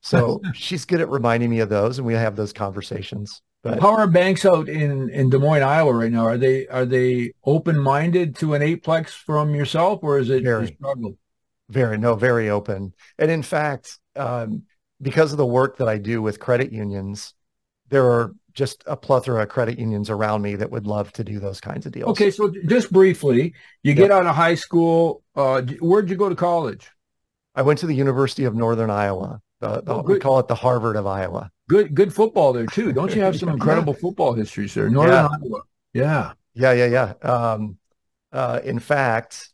So 0.00 0.40
she's 0.54 0.84
good 0.84 1.00
at 1.00 1.08
reminding 1.08 1.50
me 1.50 1.60
of 1.60 1.68
those 1.68 1.98
and 1.98 2.06
we 2.06 2.14
have 2.14 2.36
those 2.36 2.52
conversations 2.52 3.42
but 3.64 3.80
How 3.80 3.94
are 3.94 4.06
banks 4.06 4.44
out 4.44 4.68
in, 4.68 5.08
in 5.08 5.30
Des 5.30 5.38
Moines, 5.38 5.62
Iowa 5.62 5.94
right 5.94 6.12
now? 6.12 6.26
Are 6.26 6.36
they 6.36 6.68
are 6.68 6.84
they 6.84 7.32
open 7.44 7.78
minded 7.78 8.36
to 8.36 8.52
an 8.52 8.60
eightplex 8.60 9.08
from 9.08 9.54
yourself 9.54 10.00
or 10.02 10.18
is 10.18 10.28
it 10.28 10.42
Very. 10.42 10.66
a 10.66 10.74
struggle? 10.74 11.16
Very, 11.70 11.96
no, 11.96 12.14
very 12.14 12.50
open. 12.50 12.92
And 13.18 13.30
in 13.30 13.42
fact, 13.42 13.98
um, 14.16 14.64
because 15.00 15.32
of 15.32 15.38
the 15.38 15.46
work 15.46 15.78
that 15.78 15.88
I 15.88 15.96
do 15.96 16.20
with 16.20 16.38
credit 16.38 16.72
unions, 16.72 17.32
there 17.88 18.04
are 18.04 18.34
just 18.52 18.84
a 18.86 18.98
plethora 18.98 19.42
of 19.42 19.48
credit 19.48 19.78
unions 19.78 20.10
around 20.10 20.42
me 20.42 20.56
that 20.56 20.70
would 20.70 20.86
love 20.86 21.10
to 21.14 21.24
do 21.24 21.40
those 21.40 21.62
kinds 21.62 21.86
of 21.86 21.92
deals. 21.92 22.10
Okay, 22.10 22.30
so 22.30 22.52
just 22.66 22.92
briefly, 22.92 23.54
you 23.82 23.94
get 23.94 24.10
out 24.10 24.26
of 24.26 24.34
high 24.34 24.54
school. 24.54 25.22
Uh, 25.34 25.62
where'd 25.80 26.10
you 26.10 26.16
go 26.16 26.28
to 26.28 26.36
college? 26.36 26.90
I 27.54 27.62
went 27.62 27.78
to 27.78 27.86
the 27.86 27.94
University 27.94 28.44
of 28.44 28.54
Northern 28.54 28.90
Iowa. 28.90 29.40
The, 29.64 29.80
the, 29.82 29.94
Oh, 29.94 30.02
we 30.02 30.18
call 30.18 30.38
it 30.40 30.48
the 30.48 30.54
Harvard 30.54 30.96
of 30.96 31.06
Iowa. 31.06 31.50
Good 31.68 31.94
good 31.94 32.12
football 32.14 32.52
there 32.52 32.66
too. 32.66 32.92
Don't 32.92 33.14
you 33.14 33.22
have 33.22 33.36
some 33.38 33.48
Yeah. 33.48 33.54
incredible 33.60 33.94
football 33.94 34.34
histories 34.34 34.74
there? 34.74 34.90
Northern 34.90 35.14
Yeah. 35.14 35.28
Iowa. 35.42 35.60
Yeah. 35.94 36.32
Yeah, 36.54 36.72
yeah, 36.72 36.86
yeah. 37.22 37.28
Um, 37.30 37.78
uh, 38.32 38.60
in 38.64 38.78
fact, 38.78 39.48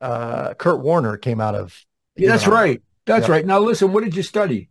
uh, 0.00 0.54
Kurt 0.54 0.80
Warner 0.80 1.16
came 1.16 1.40
out 1.40 1.54
of. 1.54 1.74
Yeah, 2.16 2.28
that's 2.30 2.46
right. 2.46 2.82
That's 3.06 3.26
Yeah. 3.26 3.32
right. 3.34 3.46
Now 3.46 3.58
listen, 3.60 3.92
what 3.92 4.04
did 4.04 4.14
you 4.14 4.22
study? 4.22 4.68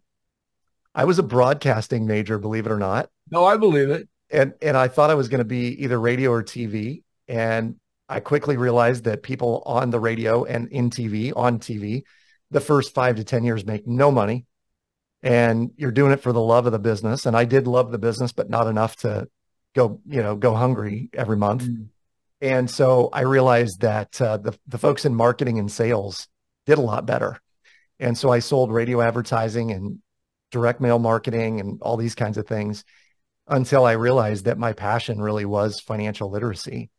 I 0.96 1.06
was 1.06 1.18
a 1.18 1.24
broadcasting 1.24 2.06
major, 2.06 2.38
believe 2.38 2.66
it 2.68 2.72
or 2.72 2.78
not. 2.78 3.10
No, 3.32 3.44
I 3.46 3.58
believe 3.58 3.90
it. 3.90 4.08
and 4.30 4.54
and 4.62 4.78
I 4.78 4.88
thought 4.88 5.10
I 5.10 5.16
was 5.16 5.28
going 5.28 5.40
to 5.40 5.46
be 5.46 5.84
either 5.84 6.00
radio 6.00 6.30
or 6.32 6.44
TV, 6.44 7.02
and 7.28 7.76
I 8.08 8.20
quickly 8.20 8.58
realized 8.58 9.06
that 9.06 9.24
people 9.24 9.64
on 9.66 9.90
the 9.90 10.00
radio 10.00 10.44
and 10.44 10.68
in 10.70 10.90
TV 10.92 11.34
on 11.36 11.58
TV, 11.60 12.04
the 12.52 12.62
first 12.62 12.94
five 12.94 13.16
to 13.16 13.24
ten 13.24 13.44
years 13.44 13.66
make 13.66 13.88
no 13.88 14.12
money, 14.12 14.46
and 15.24 15.72
you're 15.78 15.92
doing 15.92 16.12
it 16.12 16.22
for 16.22 16.32
the 16.32 16.42
love 16.42 16.66
of 16.66 16.72
the 16.72 16.80
business. 16.80 17.26
And 17.26 17.36
I 17.36 17.46
did 17.46 17.66
love 17.66 17.92
the 17.92 17.98
business, 17.98 18.32
but 18.34 18.50
not 18.50 18.68
enough 18.68 18.98
to 18.98 19.28
go 19.74 20.00
you 20.06 20.22
know 20.22 20.36
go 20.36 20.54
hungry 20.54 21.10
every 21.14 21.38
month. 21.38 21.64
Mm. 21.64 21.88
And 22.42 22.70
so 22.70 23.10
I 23.12 23.22
realized 23.22 23.82
that 23.82 24.22
uh, 24.22 24.38
the 24.38 24.58
the 24.68 24.78
folks 24.78 25.06
in 25.06 25.16
marketing 25.16 25.58
and 25.58 25.72
sales 25.72 26.28
did 26.66 26.78
a 26.78 26.82
lot 26.82 27.06
better, 27.06 27.42
and 28.00 28.18
so 28.18 28.30
I 28.30 28.40
sold 28.40 28.72
radio 28.72 29.02
advertising 29.02 29.72
and 29.72 30.00
direct 30.52 30.80
mail 30.80 31.00
marketing 31.00 31.60
and 31.60 31.82
all 31.82 31.98
these 31.98 32.16
kinds 32.16 32.38
of 32.38 32.46
things 32.46 32.84
until 33.48 33.86
I 33.86 33.94
realized 33.94 34.46
that 34.46 34.58
my 34.58 34.74
passion 34.74 35.20
really 35.20 35.46
was 35.46 35.80
financial 35.80 36.30
literacy. 36.30 36.92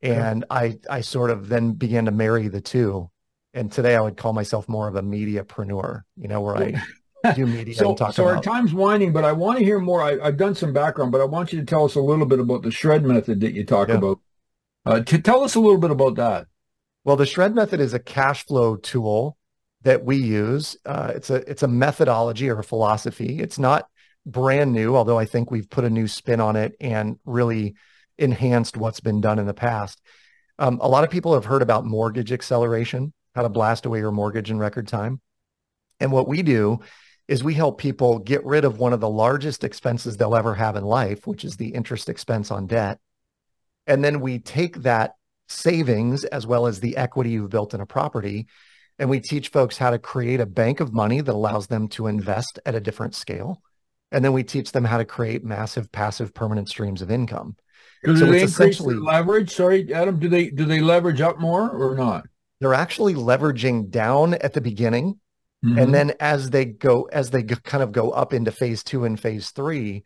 And 0.00 0.44
I, 0.50 0.78
I 0.90 1.02
sort 1.02 1.30
of 1.30 1.48
then 1.48 1.72
began 1.74 2.06
to 2.06 2.10
marry 2.10 2.48
the 2.48 2.60
two. 2.60 3.08
And 3.54 3.70
today 3.70 3.94
I 3.94 4.00
would 4.00 4.16
call 4.16 4.32
myself 4.32 4.68
more 4.68 4.88
of 4.88 4.96
a 4.96 5.02
mediapreneur, 5.02 6.02
you 6.16 6.26
know, 6.26 6.40
where 6.40 6.56
I 6.56 6.82
do 7.34 7.46
media 7.46 7.74
So, 7.74 7.88
and 7.90 7.98
talk 7.98 8.14
so 8.14 8.26
our 8.26 8.40
time's 8.40 8.72
winding, 8.74 9.12
but 9.12 9.24
I 9.24 9.32
want 9.32 9.58
to 9.58 9.64
hear 9.64 9.78
more. 9.78 10.02
I, 10.02 10.18
I've 10.20 10.36
done 10.36 10.54
some 10.54 10.72
background, 10.72 11.12
but 11.12 11.20
I 11.20 11.24
want 11.24 11.52
you 11.52 11.60
to 11.60 11.64
tell 11.64 11.84
us 11.84 11.94
a 11.94 12.00
little 12.00 12.26
bit 12.26 12.40
about 12.40 12.62
the 12.62 12.70
shred 12.70 13.04
method 13.04 13.40
that 13.40 13.52
you 13.52 13.64
talk 13.64 13.88
Yeah. 13.88 13.96
about. 13.96 14.20
Uh, 14.84 15.00
to 15.00 15.18
tell 15.20 15.44
us 15.44 15.54
a 15.54 15.60
little 15.60 15.78
bit 15.78 15.90
about 15.92 16.16
that. 16.16 16.46
Well, 17.04 17.16
the 17.16 17.26
shred 17.26 17.54
method 17.54 17.80
is 17.80 17.94
a 17.94 17.98
cash 17.98 18.46
flow 18.46 18.76
tool 18.76 19.36
that 19.82 20.04
we 20.04 20.16
use. 20.16 20.76
Uh, 20.84 21.12
it's 21.14 21.30
a 21.30 21.36
it's 21.50 21.62
a 21.62 21.68
methodology 21.68 22.48
or 22.48 22.58
a 22.58 22.64
philosophy. 22.64 23.38
It's 23.40 23.58
not 23.58 23.86
brand 24.26 24.72
new, 24.72 24.96
although 24.96 25.18
I 25.18 25.24
think 25.24 25.50
we've 25.50 25.68
put 25.68 25.84
a 25.84 25.90
new 25.90 26.06
spin 26.08 26.40
on 26.40 26.56
it 26.56 26.74
and 26.80 27.18
really 27.24 27.74
enhanced 28.18 28.76
what's 28.76 29.00
been 29.00 29.20
done 29.20 29.38
in 29.38 29.46
the 29.46 29.54
past. 29.54 30.00
Um, 30.58 30.78
a 30.80 30.88
lot 30.88 31.02
of 31.04 31.10
people 31.10 31.34
have 31.34 31.44
heard 31.44 31.62
about 31.62 31.84
mortgage 31.84 32.32
acceleration, 32.32 33.12
how 33.34 33.42
to 33.42 33.48
blast 33.48 33.86
away 33.86 33.98
your 33.98 34.12
mortgage 34.12 34.50
in 34.50 34.58
record 34.58 34.86
time. 34.86 35.20
And 35.98 36.12
what 36.12 36.28
we 36.28 36.42
do 36.42 36.80
is 37.28 37.44
we 37.44 37.54
help 37.54 37.78
people 37.78 38.18
get 38.18 38.44
rid 38.44 38.64
of 38.64 38.78
one 38.78 38.92
of 38.92 39.00
the 39.00 39.08
largest 39.08 39.64
expenses 39.64 40.16
they'll 40.16 40.36
ever 40.36 40.54
have 40.54 40.76
in 40.76 40.84
life, 40.84 41.26
which 41.26 41.44
is 41.44 41.56
the 41.56 41.68
interest 41.68 42.08
expense 42.08 42.50
on 42.50 42.66
debt. 42.66 42.98
And 43.86 44.04
then 44.04 44.20
we 44.20 44.38
take 44.38 44.82
that 44.82 45.14
savings 45.48 46.24
as 46.24 46.46
well 46.46 46.66
as 46.66 46.80
the 46.80 46.96
equity 46.96 47.30
you've 47.30 47.50
built 47.50 47.74
in 47.74 47.80
a 47.80 47.86
property. 47.86 48.46
And 48.98 49.08
we 49.08 49.20
teach 49.20 49.48
folks 49.48 49.78
how 49.78 49.90
to 49.90 49.98
create 49.98 50.40
a 50.40 50.46
bank 50.46 50.80
of 50.80 50.92
money 50.92 51.20
that 51.20 51.32
allows 51.32 51.66
them 51.66 51.88
to 51.88 52.06
invest 52.06 52.58
at 52.66 52.74
a 52.74 52.80
different 52.80 53.14
scale. 53.14 53.62
And 54.10 54.24
then 54.24 54.32
we 54.32 54.44
teach 54.44 54.72
them 54.72 54.84
how 54.84 54.98
to 54.98 55.04
create 55.04 55.42
massive 55.42 55.90
passive 55.90 56.34
permanent 56.34 56.68
streams 56.68 57.02
of 57.02 57.10
income. 57.10 57.56
Do 58.04 58.16
So 58.16 58.26
they 58.26 58.42
increase 58.42 58.78
their 58.78 58.96
leverage? 58.96 59.50
Sorry, 59.50 59.92
Adam. 59.92 60.18
Do 60.18 60.28
they 60.28 60.50
do 60.50 60.64
they 60.64 60.80
leverage 60.80 61.20
up 61.20 61.40
more 61.40 61.70
or 61.70 61.94
not? 61.94 62.26
They're 62.60 62.74
actually 62.74 63.14
leveraging 63.14 63.90
down 63.90 64.34
at 64.34 64.52
the 64.52 64.60
beginning. 64.60 65.18
Mhm. 65.64 65.80
And 65.80 65.94
then 65.94 66.12
as 66.18 66.50
they 66.50 66.64
go, 66.64 67.02
as 67.12 67.30
they 67.30 67.42
go, 67.42 67.56
kind 67.56 67.82
of 67.82 67.92
go 67.92 68.10
up 68.10 68.32
into 68.32 68.50
phase 68.50 68.82
two 68.82 69.04
and 69.04 69.18
phase 69.18 69.50
three, 69.50 70.02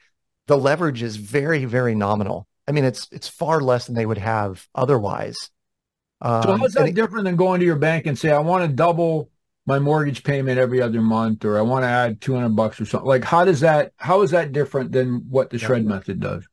the 0.47 0.57
leverage 0.59 1.03
is 1.03 1.17
very, 1.17 1.65
very 1.65 1.95
nominal. 1.95 2.47
I 2.69 2.73
mean, 2.73 2.85
it's 2.85 3.09
it's 3.11 3.29
far 3.29 3.61
less 3.61 3.87
than 3.87 3.95
they 3.95 4.07
would 4.07 4.19
have 4.19 4.67
otherwise. 4.75 5.37
so 6.23 6.29
Um, 6.51 6.61
how's 6.61 6.73
that 6.75 6.89
it- 6.89 6.95
different 6.95 7.25
than 7.25 7.37
going 7.37 7.61
to 7.61 7.67
your 7.67 7.77
bank 7.77 8.07
and 8.07 8.19
say, 8.19 8.31
I 8.31 8.39
want 8.41 8.69
to 8.69 8.75
double 8.75 9.31
my 9.67 9.79
mortgage 9.79 10.23
payment 10.25 10.59
every 10.59 10.81
other 10.81 11.01
month, 11.01 11.45
or 11.45 11.59
I 11.59 11.63
want 11.63 11.83
to 11.83 11.89
add 11.89 12.21
200 12.21 12.51
bucks 12.57 12.81
or 12.81 12.85
something? 12.87 13.07
Like, 13.09 13.25
how 13.25 13.45
does 13.45 13.61
that, 13.61 13.93
how 13.97 14.23
is 14.23 14.31
that 14.31 14.53
different 14.53 14.93
than 14.93 15.25
what 15.29 15.51
the 15.51 15.59
Yeah. 15.59 15.67
shred 15.67 15.85
method 15.85 16.21
does? 16.21 16.45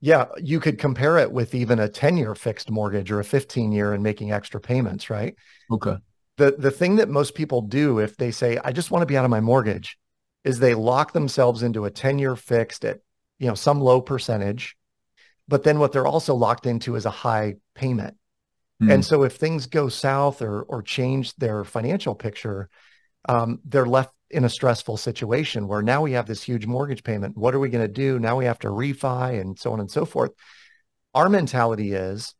Yeah, 0.00 0.26
you 0.38 0.58
could 0.60 0.78
compare 0.78 1.16
it 1.18 1.32
with 1.32 1.54
even 1.54 1.78
a 1.78 1.88
10-year 1.88 2.34
fixed 2.34 2.70
mortgage 2.70 3.10
or 3.10 3.20
a 3.20 3.24
15-year 3.24 3.92
and 3.92 4.02
making 4.02 4.32
extra 4.32 4.60
payments, 4.60 5.08
right? 5.10 5.34
Okay. 5.70 5.96
The 6.42 6.56
the 6.58 6.72
thing 6.72 6.96
that 6.96 7.08
most 7.08 7.36
people 7.36 7.62
do 7.62 8.00
if 8.00 8.16
they 8.16 8.32
say, 8.32 8.58
I 8.64 8.72
just 8.72 8.90
want 8.90 9.02
to 9.02 9.06
be 9.06 9.16
out 9.16 9.24
of 9.24 9.30
my 9.30 9.40
mortgage, 9.40 9.96
is 10.42 10.58
they 10.58 10.74
lock 10.74 11.12
themselves 11.12 11.62
into 11.62 11.84
a 11.84 11.90
10-year 11.90 12.34
fixed 12.34 12.84
at, 12.84 12.98
you 13.38 13.46
know, 13.46 13.54
some 13.54 13.80
low 13.80 14.00
percentage. 14.00 14.76
But 15.46 15.62
then 15.62 15.78
what 15.78 15.92
they're 15.92 16.04
also 16.04 16.34
locked 16.34 16.66
into 16.66 16.96
is 16.96 17.06
a 17.06 17.10
high 17.10 17.54
payment. 17.76 18.16
Hmm. 18.80 18.90
And 18.90 19.04
so 19.04 19.22
if 19.22 19.36
things 19.36 19.66
go 19.66 19.88
south 19.88 20.42
or 20.42 20.62
or 20.62 20.82
change 20.82 21.32
their 21.36 21.62
financial 21.62 22.16
picture, 22.16 22.68
um, 23.28 23.60
they're 23.64 23.86
left 23.86 24.12
in 24.28 24.44
a 24.44 24.48
stressful 24.48 24.96
situation 24.96 25.68
where 25.68 25.82
now 25.82 26.02
we 26.02 26.12
have 26.12 26.26
this 26.26 26.42
huge 26.42 26.66
mortgage 26.66 27.04
payment. 27.04 27.36
What 27.36 27.54
are 27.54 27.60
we 27.60 27.68
going 27.68 27.86
to 27.86 27.92
do? 27.92 28.18
Now 28.18 28.36
we 28.36 28.46
have 28.46 28.58
to 28.60 28.68
refi 28.68 29.40
and 29.40 29.56
so 29.56 29.72
on 29.72 29.78
and 29.78 29.90
so 29.90 30.04
forth. 30.04 30.32
Our 31.14 31.28
mentality 31.28 31.92
is 31.92 32.34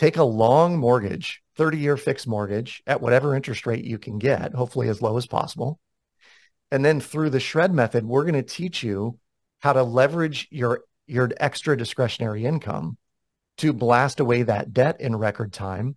take 0.00 0.16
a 0.16 0.24
long 0.24 0.78
mortgage, 0.78 1.42
30 1.56 1.76
year 1.76 1.96
fixed 1.98 2.26
mortgage 2.26 2.82
at 2.86 3.02
whatever 3.02 3.36
interest 3.36 3.66
rate 3.66 3.84
you 3.84 3.98
can 3.98 4.18
get, 4.18 4.54
hopefully 4.54 4.88
as 4.88 5.02
low 5.02 5.18
as 5.18 5.26
possible. 5.26 5.78
And 6.70 6.82
then 6.82 7.00
through 7.00 7.28
the 7.28 7.38
shred 7.38 7.74
method, 7.74 8.06
we're 8.06 8.22
going 8.24 8.32
to 8.32 8.42
teach 8.42 8.82
you 8.82 9.18
how 9.58 9.74
to 9.74 9.82
leverage 9.82 10.48
your, 10.50 10.84
your 11.06 11.28
extra 11.36 11.76
discretionary 11.76 12.46
income 12.46 12.96
to 13.58 13.74
blast 13.74 14.20
away 14.20 14.42
that 14.44 14.72
debt 14.72 15.02
in 15.02 15.16
record 15.16 15.52
time. 15.52 15.96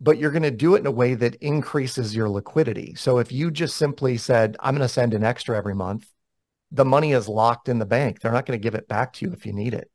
But 0.00 0.18
you're 0.18 0.30
going 0.30 0.44
to 0.44 0.52
do 0.52 0.76
it 0.76 0.80
in 0.80 0.86
a 0.86 0.92
way 0.92 1.14
that 1.14 1.34
increases 1.36 2.14
your 2.14 2.28
liquidity. 2.28 2.94
So 2.94 3.18
if 3.18 3.32
you 3.32 3.50
just 3.50 3.76
simply 3.76 4.18
said, 4.18 4.56
I'm 4.60 4.76
going 4.76 4.86
to 4.86 4.88
send 4.88 5.14
an 5.14 5.24
extra 5.24 5.58
every 5.58 5.74
month, 5.74 6.06
the 6.70 6.84
money 6.84 7.10
is 7.10 7.26
locked 7.26 7.68
in 7.68 7.80
the 7.80 7.86
bank. 7.86 8.20
They're 8.20 8.30
not 8.30 8.46
going 8.46 8.56
to 8.56 8.62
give 8.62 8.76
it 8.76 8.86
back 8.86 9.14
to 9.14 9.26
you 9.26 9.32
if 9.32 9.46
you 9.46 9.52
need 9.52 9.74
it. 9.74 9.90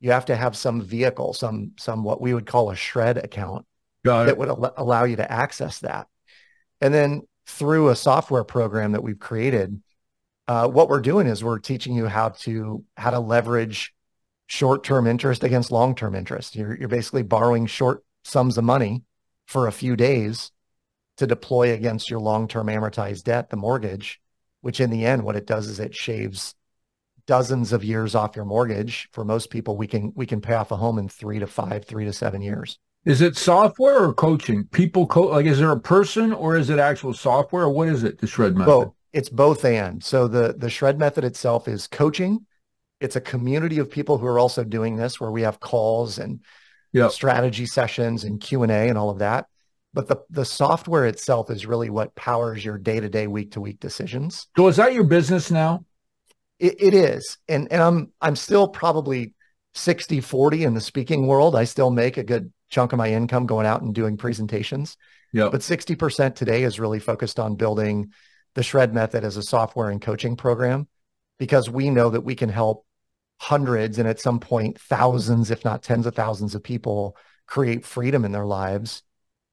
You 0.00 0.12
have 0.12 0.26
to 0.26 0.36
have 0.36 0.56
some 0.56 0.80
vehicle, 0.80 1.34
some 1.34 1.72
some 1.78 2.02
what 2.04 2.20
we 2.20 2.34
would 2.34 2.46
call 2.46 2.70
a 2.70 2.76
shred 2.76 3.18
account 3.18 3.66
that 4.26 4.38
would 4.38 4.48
al- 4.48 4.74
allow 4.76 5.04
you 5.04 5.16
to 5.16 5.30
access 5.30 5.80
that. 5.80 6.06
And 6.80 6.92
then 6.92 7.22
through 7.46 7.90
a 7.90 7.96
software 7.96 8.44
program 8.44 8.92
that 8.92 9.02
we've 9.02 9.18
created, 9.18 9.82
uh, 10.48 10.68
what 10.68 10.88
we're 10.88 11.00
doing 11.00 11.26
is 11.26 11.44
we're 11.44 11.58
teaching 11.58 11.94
you 11.94 12.06
how 12.06 12.30
to 12.30 12.84
how 12.96 13.10
to 13.10 13.20
leverage 13.20 13.92
short-term 14.46 15.06
interest 15.06 15.44
against 15.44 15.70
long-term 15.70 16.14
interest. 16.14 16.56
You're 16.56 16.76
you're 16.76 16.88
basically 16.88 17.22
borrowing 17.22 17.66
short 17.66 18.02
sums 18.24 18.58
of 18.58 18.64
money 18.64 19.04
for 19.46 19.66
a 19.66 19.72
few 19.72 19.96
days 19.96 20.50
to 21.18 21.26
deploy 21.26 21.72
against 21.72 22.08
your 22.08 22.20
long-term 22.20 22.68
amortized 22.68 23.24
debt, 23.24 23.50
the 23.50 23.56
mortgage, 23.56 24.20
which 24.62 24.80
in 24.80 24.90
the 24.90 25.04
end, 25.04 25.22
what 25.22 25.36
it 25.36 25.46
does 25.46 25.68
is 25.68 25.78
it 25.78 25.94
shaves 25.94 26.54
dozens 27.30 27.72
of 27.72 27.84
years 27.84 28.16
off 28.16 28.34
your 28.34 28.44
mortgage. 28.44 29.08
For 29.12 29.24
most 29.24 29.50
people, 29.50 29.76
we 29.76 29.86
can 29.86 30.12
we 30.16 30.26
can 30.26 30.40
pay 30.40 30.54
off 30.54 30.72
a 30.72 30.76
home 30.76 30.98
in 30.98 31.08
three 31.08 31.38
to 31.38 31.46
five, 31.46 31.84
three 31.84 32.04
to 32.04 32.12
seven 32.12 32.42
years. 32.42 32.76
Is 33.04 33.20
it 33.20 33.36
software 33.36 34.02
or 34.02 34.12
coaching? 34.12 34.64
People 34.72 35.06
co- 35.06 35.28
like 35.28 35.46
is 35.46 35.60
there 35.60 35.70
a 35.70 35.78
person 35.78 36.32
or 36.32 36.56
is 36.56 36.70
it 36.70 36.80
actual 36.80 37.14
software 37.14 37.62
or 37.62 37.70
what 37.70 37.86
is 37.86 38.02
it? 38.02 38.18
The 38.18 38.26
shred 38.26 38.56
method. 38.56 38.68
Well, 38.68 38.96
it's 39.12 39.28
both 39.28 39.64
and. 39.64 40.02
So 40.02 40.26
the 40.26 40.56
the 40.58 40.68
shred 40.68 40.98
method 40.98 41.22
itself 41.22 41.68
is 41.68 41.86
coaching. 41.86 42.46
It's 43.00 43.14
a 43.14 43.20
community 43.20 43.78
of 43.78 43.92
people 43.92 44.18
who 44.18 44.26
are 44.26 44.40
also 44.40 44.64
doing 44.64 44.96
this 44.96 45.20
where 45.20 45.30
we 45.30 45.42
have 45.42 45.60
calls 45.60 46.18
and 46.18 46.40
Yep. 46.92 47.12
strategy 47.12 47.66
sessions 47.66 48.24
and 48.24 48.40
Q&A 48.40 48.66
and 48.88 48.98
all 48.98 49.10
of 49.10 49.20
that. 49.20 49.46
But 49.94 50.08
the 50.08 50.16
the 50.30 50.44
software 50.44 51.06
itself 51.06 51.48
is 51.48 51.64
really 51.64 51.90
what 51.90 52.16
powers 52.16 52.64
your 52.64 52.76
day-to-day, 52.76 53.28
week-to-week 53.28 53.78
decisions. 53.78 54.48
So 54.56 54.66
is 54.66 54.76
that 54.76 54.92
your 54.92 55.04
business 55.04 55.52
now? 55.52 55.84
It, 56.60 56.80
it 56.80 56.94
is. 56.94 57.38
And 57.48 57.72
and 57.72 57.82
I'm 57.82 58.12
I'm 58.20 58.36
still 58.36 58.68
probably 58.68 59.34
60 59.74 60.20
40 60.20 60.64
in 60.64 60.74
the 60.74 60.80
speaking 60.80 61.26
world. 61.26 61.56
I 61.56 61.64
still 61.64 61.90
make 61.90 62.16
a 62.16 62.24
good 62.24 62.52
chunk 62.68 62.92
of 62.92 62.98
my 62.98 63.10
income 63.10 63.46
going 63.46 63.66
out 63.66 63.82
and 63.82 63.94
doing 63.94 64.16
presentations. 64.16 64.96
Yeah. 65.32 65.48
But 65.50 65.60
60% 65.60 66.34
today 66.34 66.62
is 66.64 66.80
really 66.80 66.98
focused 66.98 67.38
on 67.38 67.56
building 67.56 68.12
the 68.54 68.62
Shred 68.62 68.92
Method 68.92 69.24
as 69.24 69.36
a 69.36 69.42
software 69.42 69.90
and 69.90 70.00
coaching 70.00 70.36
program 70.36 70.88
because 71.38 71.70
we 71.70 71.90
know 71.90 72.10
that 72.10 72.22
we 72.22 72.34
can 72.34 72.48
help 72.48 72.84
hundreds 73.38 73.98
and 73.98 74.08
at 74.08 74.20
some 74.20 74.40
point 74.40 74.78
thousands, 74.80 75.50
if 75.50 75.64
not 75.64 75.82
tens 75.82 76.06
of 76.06 76.14
thousands 76.14 76.54
of 76.54 76.62
people 76.62 77.16
create 77.46 77.84
freedom 77.84 78.24
in 78.24 78.32
their 78.32 78.46
lives. 78.46 79.02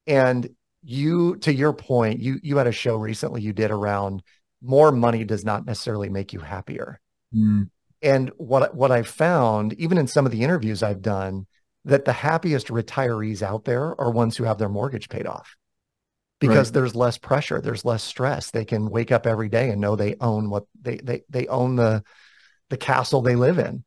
And 0.06 0.48
you, 0.82 1.36
to 1.38 1.52
your 1.52 1.72
point, 1.72 2.20
you 2.20 2.38
you 2.42 2.56
had 2.56 2.66
a 2.66 2.72
show 2.72 2.96
recently 2.96 3.42
you 3.42 3.52
did 3.52 3.70
around 3.70 4.22
more 4.62 4.90
money 4.92 5.24
does 5.24 5.44
not 5.44 5.64
necessarily 5.66 6.08
make 6.08 6.32
you 6.32 6.40
happier. 6.40 7.00
Mm. 7.34 7.70
And 8.02 8.30
what 8.36 8.74
what 8.74 8.90
I've 8.90 9.08
found, 9.08 9.72
even 9.74 9.98
in 9.98 10.06
some 10.06 10.24
of 10.26 10.32
the 10.32 10.42
interviews 10.42 10.82
I've 10.82 11.02
done, 11.02 11.46
that 11.84 12.04
the 12.04 12.12
happiest 12.12 12.68
retirees 12.68 13.42
out 13.42 13.64
there 13.64 13.98
are 14.00 14.10
ones 14.10 14.36
who 14.36 14.44
have 14.44 14.58
their 14.58 14.68
mortgage 14.68 15.08
paid 15.08 15.26
off. 15.26 15.56
Because 16.40 16.68
Right. 16.68 16.74
there's 16.74 16.94
less 16.94 17.18
pressure, 17.18 17.60
there's 17.60 17.84
less 17.84 18.04
stress. 18.04 18.50
They 18.52 18.64
can 18.64 18.90
wake 18.90 19.10
up 19.10 19.26
every 19.26 19.48
day 19.48 19.70
and 19.70 19.80
know 19.80 19.96
they 19.96 20.14
own 20.20 20.50
what 20.50 20.64
they 20.80 20.98
they 20.98 21.22
they 21.28 21.48
own 21.48 21.74
the 21.76 22.04
the 22.70 22.76
castle 22.76 23.22
they 23.22 23.34
live 23.34 23.58
in. 23.58 23.84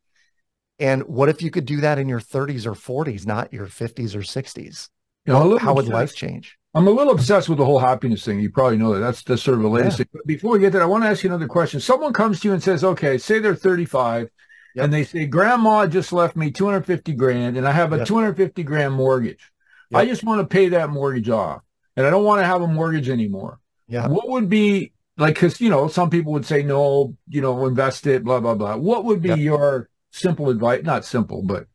And 0.80 1.04
what 1.04 1.30
if 1.30 1.42
you 1.42 1.51
could 1.51 1.66
do 1.66 1.82
that 1.82 2.00
in 2.00 2.10
your 2.10 2.20
30s 2.20 2.66
or 2.66 2.74
40s, 2.74 3.25
not 3.25 3.54
your 3.54 3.68
50s 3.68 4.16
or 4.16 4.24
60s? 4.24 4.90
You 5.25 5.34
know, 5.34 5.58
How- 5.58 5.68
how 5.68 5.74
would 5.75 5.88
life 5.88 6.16
change? 6.16 6.58
I'm 6.74 6.88
a 6.88 6.92
little 6.92 7.12
obsessed 7.13 7.50
with 7.50 7.58
the 7.58 7.66
whole 7.66 7.80
happiness 7.80 8.24
thing. 8.24 8.40
You 8.40 8.50
probably 8.50 8.78
know 8.78 8.94
that. 8.94 9.00
That's 9.00 9.24
that's 9.24 9.44
sort 9.44 9.58
of 9.58 9.63
the 9.63 9.70
latest 9.70 10.00
Yeah. 10.00 10.06
thing. 10.06 10.10
But 10.13 10.25
before 10.28 10.51
we 10.54 10.60
get 10.60 10.72
there, 10.72 10.82
I 10.82 10.86
want 10.86 11.04
to 11.04 11.10
ask 11.10 11.24
you 11.24 11.30
another 11.30 11.48
question. 11.48 11.80
Someone 11.82 12.13
comes 12.13 12.40
to 12.40 12.48
you 12.48 12.54
and 12.54 12.63
says, 12.63 12.84
"Okay, 12.84 13.18
say 13.18 13.40
they're 13.40 13.56
35, 13.56 14.30
Yep. 14.75 14.86
and 14.86 14.94
they 14.94 15.04
say, 15.04 15.25
Grandma 15.25 15.86
just 15.88 16.13
left 16.13 16.38
me 16.38 16.50
250 16.50 17.12
grand, 17.13 17.58
and 17.58 17.68
I 17.68 17.72
have 17.72 17.92
a 17.92 17.98
Yep. 17.98 18.08
250 18.08 18.63
grand 18.63 18.94
mortgage. 18.94 19.51
I 19.94 20.06
just 20.06 20.24
want 20.24 20.40
to 20.40 20.48
pay 20.48 20.70
that 20.70 20.90
mortgage 20.90 21.30
off, 21.30 21.62
and 21.98 22.06
I 22.08 22.10
don't 22.10 22.24
want 22.24 22.40
to 22.40 22.46
have 22.46 22.62
a 22.62 22.68
mortgage 22.68 23.10
anymore. 23.10 23.60
Yeah. 23.90 24.08
What 24.08 24.30
would 24.30 24.48
be 24.48 24.94
like? 25.18 25.34
Because 25.36 25.60
you 25.60 25.70
know, 25.70 25.90
some 25.90 26.10
people 26.10 26.32
would 26.32 26.46
say, 26.46 26.63
no, 26.63 27.18
you 27.28 27.42
know, 27.42 27.66
invest 27.66 28.08
it, 28.08 28.24
blah 28.24 28.40
blah 28.40 28.56
blah. 28.56 28.78
What 28.78 29.04
would 29.04 29.22
be 29.22 29.30
Yep. 29.30 29.40
your 29.40 29.90
simple 30.12 30.50
advice? 30.50 30.84
Not 30.86 31.04
simple, 31.04 31.42
but 31.44 31.66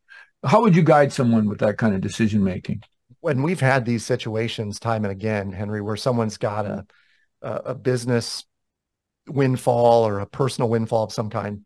how 0.42 0.62
would 0.62 0.74
you 0.74 0.82
guide 0.82 1.12
someone 1.12 1.46
with 1.50 1.58
that 1.58 1.76
kind 1.76 1.94
of 1.94 2.00
decision 2.00 2.42
making? 2.42 2.82
When 3.20 3.42
we've 3.42 3.60
had 3.60 3.84
these 3.84 4.04
situations 4.04 4.78
time 4.78 5.04
and 5.04 5.12
again, 5.12 5.52
Henry, 5.52 5.80
where 5.80 5.96
someone's 5.96 6.38
got 6.38 6.66
a 6.66 6.86
mm-hmm. 7.42 7.48
a, 7.48 7.70
a 7.70 7.74
business 7.74 8.44
windfall 9.28 10.06
or 10.06 10.20
a 10.20 10.26
personal 10.26 10.70
windfall 10.70 11.04
of 11.04 11.12
some 11.12 11.30
kind, 11.30 11.64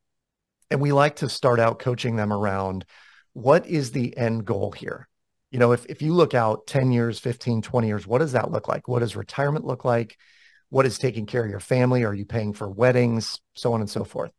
and 0.70 0.80
we 0.80 0.92
like 0.92 1.16
to 1.16 1.28
start 1.28 1.60
out 1.60 1.78
coaching 1.78 2.16
them 2.16 2.32
around 2.32 2.84
what 3.32 3.66
is 3.66 3.92
the 3.92 4.16
end 4.16 4.44
goal 4.44 4.72
here. 4.72 5.08
You 5.50 5.58
know, 5.58 5.72
if 5.72 5.84
if 5.86 6.02
you 6.02 6.14
look 6.14 6.34
out 6.34 6.66
10 6.66 6.92
years, 6.92 7.18
15, 7.18 7.62
20 7.62 7.86
years, 7.86 8.06
what 8.06 8.18
does 8.18 8.32
that 8.32 8.50
look 8.50 8.68
like? 8.68 8.86
What 8.88 9.00
does 9.00 9.16
retirement 9.16 9.64
look 9.64 9.84
like? 9.84 10.16
What 10.68 10.86
is 10.86 10.98
taking 10.98 11.26
care 11.26 11.44
of 11.44 11.50
your 11.50 11.60
family? 11.60 12.04
Are 12.04 12.14
you 12.14 12.24
paying 12.24 12.52
for 12.52 12.70
weddings, 12.70 13.40
so 13.54 13.72
on 13.72 13.80
and 13.80 13.90
so 13.90 14.04
forth? 14.04 14.30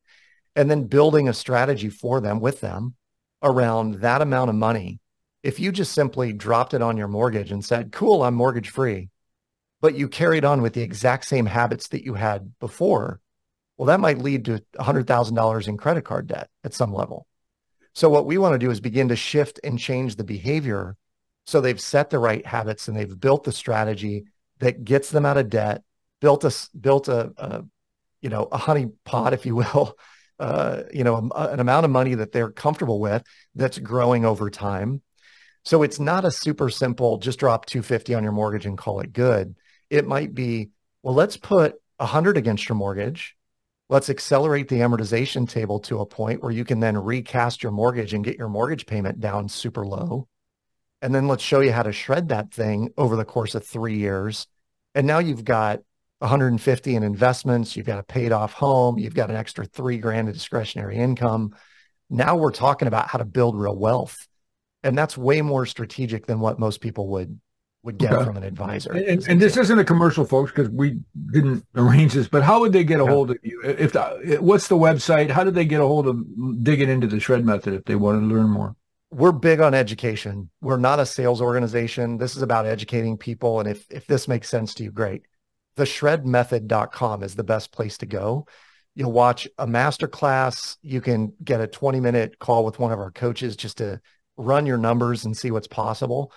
And 0.56 0.72
then 0.72 0.88
building 0.88 1.28
a 1.28 1.34
strategy 1.34 1.90
for 1.90 2.22
them 2.22 2.40
with 2.40 2.62
them 2.62 2.96
around 3.44 3.96
that 3.96 4.22
amount 4.22 4.50
of 4.50 4.56
money 4.56 5.01
if 5.44 5.60
you 5.60 5.72
just 5.72 5.94
simply 5.94 6.34
dropped 6.34 6.74
it 6.74 6.82
on 6.82 6.98
your 6.98 7.08
mortgage 7.08 7.52
and 7.52 7.64
said, 7.64 7.92
cool, 7.92 8.24
I'm 8.24 8.36
mortgage 8.36 8.70
free, 8.70 9.10
but 9.82 9.96
you 9.96 10.08
carried 10.08 10.46
on 10.46 10.62
with 10.62 10.74
the 10.74 10.82
exact 10.82 11.26
same 11.26 11.48
habits 11.48 11.88
that 11.90 12.04
you 12.04 12.14
had 12.14 12.54
before, 12.60 13.20
well, 13.78 13.88
that 13.88 14.00
might 14.00 14.20
lead 14.20 14.46
to 14.46 14.64
$100,000 14.78 15.68
in 15.68 15.78
credit 15.78 16.06
card 16.06 16.28
debt 16.28 16.50
at 16.64 16.74
some 16.74 16.94
level. 16.94 17.26
So 17.94 18.10
what 18.10 18.26
we 18.26 18.38
want 18.38 18.54
to 18.54 18.60
do 18.60 18.70
is 18.70 18.80
begin 18.80 19.10
to 19.10 19.16
shift 19.16 19.60
and 19.64 19.80
change 19.80 20.16
the 20.16 20.24
behavior 20.24 20.96
so 21.46 21.60
they've 21.60 21.82
set 21.82 22.10
the 22.10 22.20
right 22.20 22.46
habits 22.46 22.88
and 22.88 22.96
they've 22.96 23.20
built 23.20 23.44
the 23.44 23.52
strategy 23.52 24.26
that 24.60 24.84
gets 24.84 25.10
them 25.10 25.26
out 25.26 25.38
of 25.38 25.50
debt, 25.50 25.84
built 26.22 26.44
a 26.44 26.56
built 26.80 27.08
a, 27.08 27.34
a 27.38 27.64
you 28.22 28.30
know 28.30 28.48
a 28.52 28.58
honey 28.58 28.92
pot, 29.04 29.34
if 29.34 29.46
you 29.46 29.56
will, 29.56 29.98
uh, 30.40 30.84
you 30.94 31.04
know 31.04 31.30
a, 31.36 31.48
an 31.48 31.60
amount 31.60 31.86
of 31.86 31.92
money 31.92 32.16
that 32.16 32.32
they're 32.32 32.52
comfortable 32.52 33.00
with 33.00 33.24
that's 33.56 33.80
growing 33.80 34.24
over 34.24 34.50
time 34.50 35.02
so 35.64 35.84
it's 35.84 36.00
not 36.00 36.26
a 36.26 36.32
super 36.32 36.70
simple 36.70 37.18
just 37.18 37.40
drop 37.40 37.66
250 37.66 38.14
on 38.14 38.24
your 38.24 38.32
mortgage 38.32 38.66
and 38.66 38.78
call 38.78 39.00
it 39.00 39.14
good. 39.14 39.56
It 39.90 40.08
might 40.08 40.34
be, 40.34 40.70
well, 41.04 41.14
let's 41.14 41.38
put 41.38 41.76
100 41.98 42.38
against 42.38 42.68
your 42.68 42.76
mortgage. 42.76 43.36
Let's 43.90 44.10
accelerate 44.10 44.70
the 44.70 44.78
amortization 44.78 45.50
table 45.50 45.80
to 45.82 46.00
a 46.00 46.06
point 46.06 46.42
where 46.42 46.52
you 46.52 46.64
can 46.64 46.80
then 46.80 46.98
recast 46.98 47.62
your 47.62 47.74
mortgage 47.74 48.14
and 48.14 48.24
get 48.24 48.38
your 48.38 48.48
mortgage 48.48 48.86
payment 48.86 49.20
down 49.20 49.50
super 49.50 49.86
low. 49.86 50.28
And 51.02 51.14
then 51.14 51.28
let's 51.28 51.44
show 51.44 51.60
you 51.60 51.74
how 51.74 51.84
to 51.84 51.92
shred 51.92 52.30
that 52.30 52.54
thing 52.54 52.94
over 52.98 53.16
the 53.16 53.26
course 53.26 53.54
of 53.54 53.66
3 53.66 53.98
years. 53.98 54.48
And 54.96 55.08
now 55.08 55.20
you've 55.20 55.44
got 55.44 55.82
150 56.20 56.96
in 56.96 57.04
investments, 57.04 57.76
you've 57.76 57.86
got 57.86 58.00
a 58.00 58.04
paid 58.04 58.32
off 58.32 58.54
home, 58.54 58.98
you've 58.98 59.16
got 59.16 59.30
an 59.30 59.36
extra 59.36 59.66
3 59.66 59.98
grand 59.98 60.28
of 60.30 60.36
discretionary 60.36 60.98
income. 60.98 61.56
Now 62.10 62.36
we're 62.36 62.52
talking 62.52 62.88
about 62.88 63.10
how 63.10 63.18
to 63.18 63.26
build 63.26 63.60
real 63.60 63.76
wealth 63.76 64.28
and 64.84 64.98
that's 64.98 65.18
way 65.18 65.42
more 65.42 65.66
strategic 65.66 66.26
than 66.28 66.40
what 66.40 66.60
most 66.60 66.82
people 66.82 67.08
would 67.10 67.40
would 67.84 67.98
get 67.98 68.14
Okay. 68.14 68.26
from 68.26 68.38
an 68.38 68.44
advisor. 68.44 68.92
And, 68.92 69.28
and 69.28 69.42
this 69.42 69.58
isn't 69.58 69.80
a 69.80 69.84
commercial, 69.84 70.24
folks, 70.24 70.52
because 70.52 70.70
we 70.70 71.00
didn't 71.32 71.66
arrange 71.76 72.14
this. 72.14 72.28
But 72.28 72.44
how 72.44 72.60
would 72.60 72.74
they 72.74 72.84
get 72.84 73.00
a 73.00 73.04
Yeah. 73.04 73.10
hold 73.10 73.32
of 73.32 73.38
you? 73.42 73.60
If 73.66 73.94
the, 73.94 74.38
what's 74.40 74.68
the 74.68 74.78
website? 74.78 75.32
How 75.32 75.44
did 75.44 75.56
they 75.56 75.66
get 75.66 75.82
a 75.82 75.88
hold 75.88 76.06
of 76.06 76.64
digging 76.64 76.90
into 76.90 77.08
the 77.08 77.20
shred 77.20 77.44
method 77.44 77.74
if 77.74 77.86
they 77.86 77.96
want 77.96 78.22
to 78.22 78.26
learn 78.28 78.50
more? 78.50 78.76
we're 79.14 79.34
big 79.34 79.60
on 79.60 79.74
education. 79.74 80.50
We're 80.62 80.78
not 80.78 81.02
a 81.02 81.06
sales 81.06 81.42
organization. 81.42 82.18
This 82.18 82.38
is 82.38 82.42
about 82.44 82.66
educating 82.66 83.18
people. 83.18 83.60
And 83.60 83.68
if 83.68 83.86
if 83.90 84.08
this 84.08 84.26
makes 84.28 84.48
sense 84.48 84.74
to 84.76 84.84
you, 84.84 84.92
great. 84.92 85.24
The 85.76 85.84
shredmethod.com 85.84 87.24
is 87.24 87.36
the 87.36 87.44
best 87.44 87.72
place 87.72 87.98
to 88.00 88.06
go. 88.06 88.46
You'll 88.96 89.12
watch 89.12 89.48
a 89.58 89.68
master 89.68 90.08
class. 90.08 90.78
You 90.82 91.02
can 91.02 91.34
get 91.44 91.62
a 91.62 91.68
20 91.68 92.00
minute 92.00 92.40
call 92.40 92.64
with 92.64 92.80
one 92.80 92.92
of 92.92 93.00
our 93.00 93.12
coaches 93.12 93.56
just 93.56 93.78
to 93.80 94.00
run 94.44 94.66
your 94.66 94.78
numbers 94.78 95.26
and 95.26 95.36
see 95.38 95.52
what's 95.52 95.68
possible. 95.68 96.32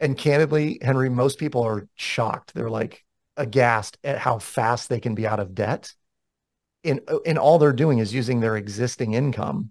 And 0.00 0.16
candidly, 0.16 0.78
Henry, 0.82 1.08
most 1.08 1.38
people 1.38 1.62
are 1.62 1.86
shocked. 1.94 2.54
They're 2.54 2.70
like 2.70 3.04
aghast 3.36 3.98
at 4.02 4.18
how 4.18 4.38
fast 4.38 4.88
they 4.88 5.00
can 5.00 5.14
be 5.14 5.26
out 5.26 5.40
of 5.40 5.54
debt. 5.54 5.92
And, 6.84 7.00
and 7.24 7.38
all 7.38 7.58
they're 7.58 7.72
doing 7.72 7.98
is 7.98 8.12
using 8.12 8.40
their 8.40 8.56
existing 8.56 9.14
income. 9.14 9.70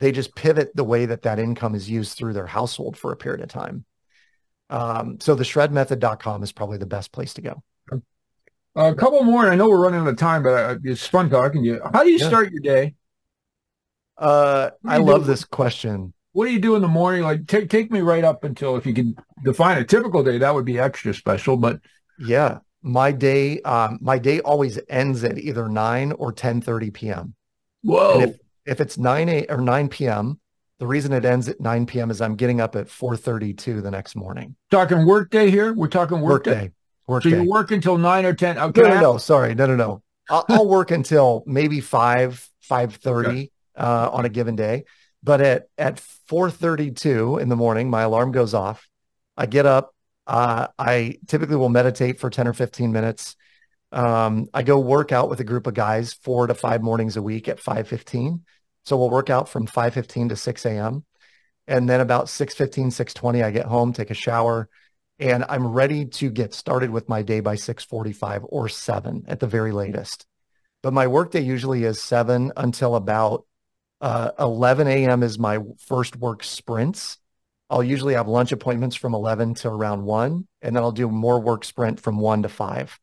They 0.00 0.12
just 0.12 0.34
pivot 0.34 0.74
the 0.74 0.84
way 0.84 1.06
that 1.06 1.22
that 1.22 1.38
income 1.38 1.74
is 1.74 1.88
used 1.88 2.16
through 2.16 2.32
their 2.32 2.46
household 2.46 2.96
for 2.96 3.12
a 3.12 3.16
period 3.16 3.40
of 3.42 3.48
time. 3.48 3.84
Um, 4.70 5.18
so 5.20 5.34
the 5.34 5.44
shredmethod.com 5.44 6.42
is 6.42 6.52
probably 6.52 6.78
the 6.78 6.86
best 6.86 7.12
place 7.12 7.34
to 7.34 7.40
go. 7.40 7.62
a 8.76 8.94
couple 8.94 9.22
more, 9.22 9.42
and 9.42 9.50
I 9.52 9.56
know 9.56 9.68
we're 9.68 9.80
running 9.80 10.00
out 10.00 10.08
of 10.08 10.16
time, 10.16 10.42
but 10.42 10.52
uh, 10.52 10.76
it's 10.84 11.06
fun 11.06 11.30
talking 11.30 11.62
to 11.62 11.66
you. 11.68 11.80
How 11.92 12.02
do 12.04 12.10
you 12.10 12.18
Yeah. 12.18 12.28
start 12.28 12.52
your 12.52 12.60
day? 12.60 12.94
Uh, 14.16 14.70
do 14.70 14.88
I 14.88 14.96
love 14.98 15.26
this 15.26 15.44
question. 15.44 16.12
What 16.32 16.46
do 16.46 16.52
you 16.52 16.58
do 16.60 16.76
in 16.76 16.82
the 16.82 16.88
morning? 16.88 17.22
Like, 17.22 17.46
take 17.46 17.70
take 17.70 17.90
me 17.90 18.00
right 18.00 18.24
up 18.24 18.44
until 18.44 18.76
if 18.76 18.86
you 18.86 18.94
can 18.94 19.16
define 19.44 19.78
a 19.78 19.84
typical 19.84 20.22
day, 20.22 20.38
that 20.38 20.54
would 20.54 20.64
be 20.64 20.78
extra 20.78 21.14
special. 21.14 21.56
But 21.56 21.80
Yeah. 22.18 22.58
My 22.80 23.10
day, 23.10 23.60
um, 23.62 23.98
my 24.00 24.18
day 24.18 24.40
always 24.40 24.78
ends 24.88 25.24
at 25.24 25.36
either 25.36 25.68
9 25.68 26.12
or 26.12 26.32
10:30 26.32 26.94
p.m. 26.94 27.34
whoa, 27.82 28.12
And 28.14 28.22
if, 28.22 28.36
if 28.66 28.80
it's 28.80 28.96
9 28.96 29.28
a, 29.28 29.46
or 29.48 29.58
9 29.58 29.88
p.m., 29.88 30.38
the 30.78 30.86
reason 30.86 31.12
it 31.12 31.24
ends 31.24 31.48
at 31.48 31.60
9 31.60 31.86
p.m. 31.86 32.08
is 32.10 32.20
I'm 32.20 32.36
getting 32.36 32.60
up 32.60 32.76
at 32.76 32.86
4:32 32.86 33.82
the 33.82 33.90
next 33.90 34.14
morning. 34.14 34.54
talking 34.70 35.04
work 35.06 35.30
day 35.30 35.50
here. 35.50 35.72
We're 35.72 35.88
talking 35.88 36.20
work, 36.20 36.30
Work 36.30 36.44
day. 36.44 36.54
day. 36.54 36.70
Work 37.08 37.24
So 37.24 37.30
day. 37.30 37.42
you 37.42 37.50
work 37.50 37.72
until 37.72 37.98
nine 37.98 38.24
or 38.24 38.32
ten. 38.32 38.56
Okay, 38.58 38.80
No, 38.82 38.88
no, 38.88 39.00
no. 39.00 39.18
Sorry. 39.18 39.54
No, 39.56 39.66
no, 39.66 39.74
no. 39.74 40.02
I'll, 40.30 40.44
I'll 40.48 40.68
work 40.68 40.92
until 40.92 41.42
maybe 41.46 41.80
5, 41.80 42.48
5.30 42.70 43.50
uh, 43.76 44.10
on 44.12 44.24
a 44.24 44.28
given 44.28 44.54
day. 44.54 44.84
But 45.22 45.40
at, 45.40 45.68
at 45.76 45.96
4.32 46.30 47.40
in 47.40 47.48
the 47.48 47.56
morning, 47.56 47.90
my 47.90 48.02
alarm 48.02 48.32
goes 48.32 48.54
off. 48.54 48.88
I 49.36 49.46
get 49.46 49.66
up. 49.66 49.94
Uh, 50.26 50.68
I 50.78 51.18
typically 51.26 51.56
will 51.56 51.68
meditate 51.68 52.20
for 52.20 52.30
10 52.30 52.46
or 52.46 52.52
15 52.52 52.92
minutes. 52.92 53.36
Um, 53.90 54.48
I 54.52 54.62
go 54.62 54.78
work 54.78 55.12
out 55.12 55.30
with 55.30 55.40
a 55.40 55.44
group 55.44 55.66
of 55.66 55.74
guys 55.74 56.12
four 56.12 56.46
to 56.46 56.54
five 56.54 56.82
mornings 56.82 57.16
a 57.16 57.22
week 57.22 57.48
at 57.48 57.60
5.15. 57.60 58.42
So 58.84 58.96
we'll 58.96 59.10
work 59.10 59.30
out 59.30 59.48
from 59.48 59.66
5.15 59.66 60.30
to 60.30 60.36
6 60.36 60.66
a.m. 60.66 61.04
And 61.66 61.88
then 61.88 62.00
about 62.00 62.26
6.15, 62.26 62.86
6.20, 62.86 63.44
I 63.44 63.50
get 63.50 63.66
home, 63.66 63.92
take 63.92 64.10
a 64.10 64.14
shower, 64.14 64.68
and 65.18 65.44
I'm 65.48 65.66
ready 65.66 66.06
to 66.06 66.30
get 66.30 66.54
started 66.54 66.90
with 66.90 67.08
my 67.08 67.22
day 67.22 67.40
by 67.40 67.56
6:45 67.56 68.44
or 68.48 68.68
7 68.68 69.24
at 69.26 69.40
the 69.40 69.46
very 69.46 69.72
latest. 69.72 70.26
But 70.82 70.92
my 70.92 71.06
workday 71.06 71.40
usually 71.40 71.84
is 71.84 72.00
7 72.00 72.52
until 72.56 72.94
about 72.94 73.44
uh, 74.00 74.30
11 74.38 75.06
a.m. 75.06 75.22
is 75.22 75.38
my 75.38 75.58
first 75.86 76.16
work 76.16 76.44
sprints. 76.44 77.18
I'll 77.70 77.82
usually 77.84 78.14
have 78.14 78.28
lunch 78.28 78.52
appointments 78.52 78.96
from 78.96 79.14
11 79.14 79.54
to 79.56 79.68
around 79.68 80.02
1, 80.04 80.46
and 80.62 80.76
then 80.76 80.82
I'll 80.82 80.92
do 80.92 81.08
more 81.08 81.40
work 81.40 81.64
sprint 81.64 82.00
from 82.00 82.18
1 82.18 82.42
to 82.42 82.48
5. 82.48 82.98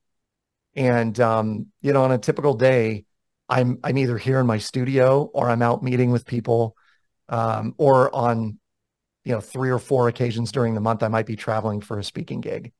And 0.75 1.19
um, 1.19 1.67
you 1.81 1.93
know, 1.93 2.03
on 2.03 2.12
a 2.12 2.17
typical 2.17 2.53
day, 2.55 3.05
I'm 3.49 3.79
I'm 3.84 3.97
either 3.97 4.17
here 4.17 4.39
in 4.39 4.47
my 4.47 4.58
studio 4.58 5.29
or 5.34 5.49
I'm 5.49 5.62
out 5.62 5.84
meeting 5.84 6.12
with 6.12 6.25
people, 6.25 6.75
um, 7.29 7.75
or 7.77 8.13
on 8.15 8.60
you 9.25 9.34
know 9.34 9.41
three 9.41 9.69
or 9.71 9.79
four 9.79 10.08
occasions 10.10 10.51
during 10.51 10.75
the 10.75 10.81
month 10.81 11.03
I 11.03 11.10
might 11.10 11.27
be 11.27 11.36
traveling 11.36 11.81
for 11.81 11.99
a 11.99 12.03
speaking 12.03 12.41
gig. 12.41 12.73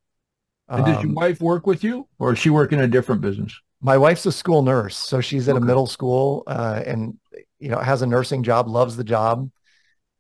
And 0.78 0.86
does 0.86 1.02
your 1.02 1.12
Um, 1.12 1.14
wife 1.14 1.42
work 1.42 1.68
with 1.68 1.84
you, 1.84 2.08
or 2.18 2.32
is 2.34 2.40
she 2.40 2.50
working 2.50 2.80
in 2.80 2.86
a 2.86 2.88
different 2.90 3.20
business? 3.22 3.60
my 3.82 3.98
wife's 3.98 4.26
a 4.26 4.32
school 4.32 4.62
nurse, 4.62 4.96
so 4.96 5.22
she's 5.22 5.48
at 5.48 5.56
Okay. 5.56 5.58
a 5.58 5.60
middle 5.60 5.86
school 5.88 6.44
uh, 6.48 6.82
and 6.86 7.18
you 7.60 7.70
know 7.70 7.80
has 7.80 8.02
a 8.02 8.08
nursing 8.08 8.44
job, 8.44 8.68
loves 8.68 8.98
the 8.98 9.04
job, 9.04 9.50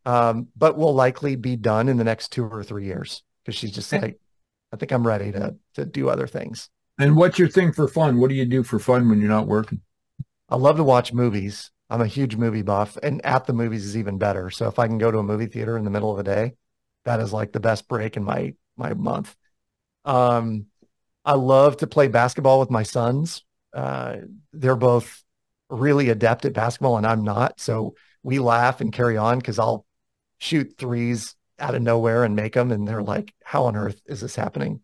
um, 0.06 0.48
but 0.56 0.78
will 0.78 0.93
likely 0.93 1.36
be 1.36 1.56
done 1.56 1.89
in 1.89 1.98
the 1.98 2.04
next 2.04 2.32
two 2.32 2.45
or 2.45 2.63
three 2.63 2.86
years 2.86 3.24
because 3.43 3.58
she's 3.58 3.71
just 3.71 3.91
like, 3.91 4.19
I 4.71 4.78
think 4.78 4.91
I'm 4.91 5.06
ready 5.06 5.32
to 5.32 5.56
to 5.76 5.86
do 5.86 6.10
other 6.10 6.28
things. 6.28 6.69
And 6.98 7.15
what's 7.15 7.38
your 7.38 7.50
thing 7.50 7.74
for 7.74 7.88
fun? 7.88 8.19
What 8.19 8.30
do 8.30 8.36
you 8.36 8.45
do 8.45 8.63
for 8.63 8.80
fun 8.80 9.10
when 9.10 9.19
you're 9.19 9.30
not 9.30 9.48
working? 9.48 9.82
I 10.50 10.56
love 10.56 10.78
to 10.78 10.84
watch 10.84 11.12
movies. 11.12 11.71
I'm 11.89 12.02
a 12.02 12.08
huge 12.08 12.36
movie 12.36 12.62
buff, 12.62 12.98
and 13.04 13.24
at 13.26 13.45
the 13.45 13.54
movies 13.54 13.86
is 13.86 13.98
even 13.98 14.17
better. 14.17 14.50
So 14.50 14.67
if 14.67 14.80
I 14.80 14.88
can 14.88 14.98
go 14.98 15.12
to 15.12 15.19
a 15.19 15.24
movie 15.24 15.45
theater 15.45 15.78
in 15.78 15.84
the 15.84 15.91
middle 15.91 16.12
of 16.12 16.17
the 16.17 16.24
day, 16.24 16.54
that 17.04 17.19
is 17.19 17.32
like 17.34 17.52
the 17.52 17.60
best 17.60 17.88
break 17.88 18.17
in 18.17 18.24
my 18.24 18.54
my 18.78 18.93
month. 18.93 19.36
Um, 20.04 20.67
I 21.24 21.34
love 21.34 21.78
to 21.78 21.88
play 21.88 22.08
basketball 22.08 22.60
with 22.60 22.69
my 22.69 22.84
sons. 22.84 23.43
Uh, 23.74 24.17
they're 24.54 24.76
both 24.76 25.24
really 25.69 26.10
adept 26.10 26.45
at 26.45 26.54
basketball, 26.54 26.97
and 26.97 27.06
I'm 27.06 27.23
not. 27.23 27.60
So 27.60 27.95
we 28.23 28.39
laugh 28.39 28.82
and 28.82 28.93
carry 28.93 29.17
on 29.17 29.39
because 29.39 29.60
I'll 29.60 29.86
shoot 30.39 30.75
threes 30.78 31.36
out 31.60 31.75
of 31.75 31.82
nowhere 31.82 32.23
and 32.23 32.36
make 32.36 32.54
them, 32.54 32.71
and 32.71 32.88
they're 32.88 33.04
like, 33.04 33.34
"How 33.43 33.65
on 33.65 33.75
earth 33.75 34.01
is 34.06 34.21
this 34.21 34.36
happening?" 34.36 34.82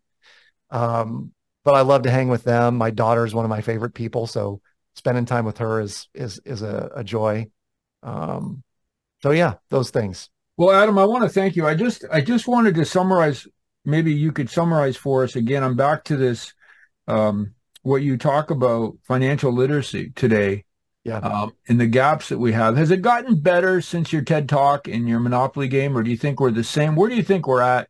Um, 0.70 1.32
but 1.64 1.74
I 1.74 1.82
love 1.82 2.02
to 2.02 2.10
hang 2.10 2.28
with 2.28 2.44
them. 2.44 2.76
My 2.76 2.90
daughter 2.90 3.24
is 3.24 3.34
one 3.34 3.44
of 3.44 3.50
my 3.50 3.60
favorite 3.60 3.94
people, 3.94 4.26
so 4.26 4.60
spending 4.94 5.24
time 5.24 5.44
with 5.44 5.58
her 5.58 5.80
is 5.80 6.08
is 6.14 6.40
is 6.44 6.62
a, 6.62 6.90
a 6.96 7.04
joy. 7.04 7.46
Um, 8.02 8.62
so 9.22 9.30
yeah, 9.30 9.54
those 9.70 9.90
things. 9.90 10.28
Well, 10.56 10.70
Adam, 10.70 10.98
I 10.98 11.04
want 11.04 11.24
to 11.24 11.30
thank 11.30 11.56
you. 11.56 11.66
I 11.66 11.74
just 11.74 12.04
I 12.10 12.20
just 12.20 12.48
wanted 12.48 12.74
to 12.76 12.84
summarize. 12.84 13.46
Maybe 13.84 14.12
you 14.12 14.32
could 14.32 14.48
summarize 14.48 14.96
for 14.96 15.24
us 15.24 15.34
again. 15.34 15.64
I'm 15.64 15.76
back 15.76 16.04
to 16.04 16.16
this. 16.16 16.52
Um, 17.08 17.54
what 17.82 18.02
you 18.02 18.16
talk 18.16 18.50
about 18.50 18.96
financial 19.02 19.52
literacy 19.52 20.10
today. 20.14 20.64
Yeah. 21.04 21.18
Um, 21.18 21.52
and 21.68 21.80
the 21.80 21.86
gaps 21.86 22.28
that 22.28 22.38
we 22.38 22.52
have. 22.52 22.76
Has 22.76 22.90
it 22.90 23.02
gotten 23.02 23.40
better 23.40 23.80
since 23.80 24.12
your 24.12 24.22
TED 24.22 24.48
Talk 24.48 24.86
and 24.86 25.08
your 25.08 25.18
Monopoly 25.18 25.68
game, 25.68 25.96
or 25.96 26.02
do 26.02 26.10
you 26.10 26.16
think 26.16 26.38
we're 26.38 26.52
the 26.52 26.62
same? 26.62 26.94
Where 26.94 27.08
do 27.08 27.16
you 27.16 27.24
think 27.24 27.46
we're 27.46 27.60
at? 27.60 27.88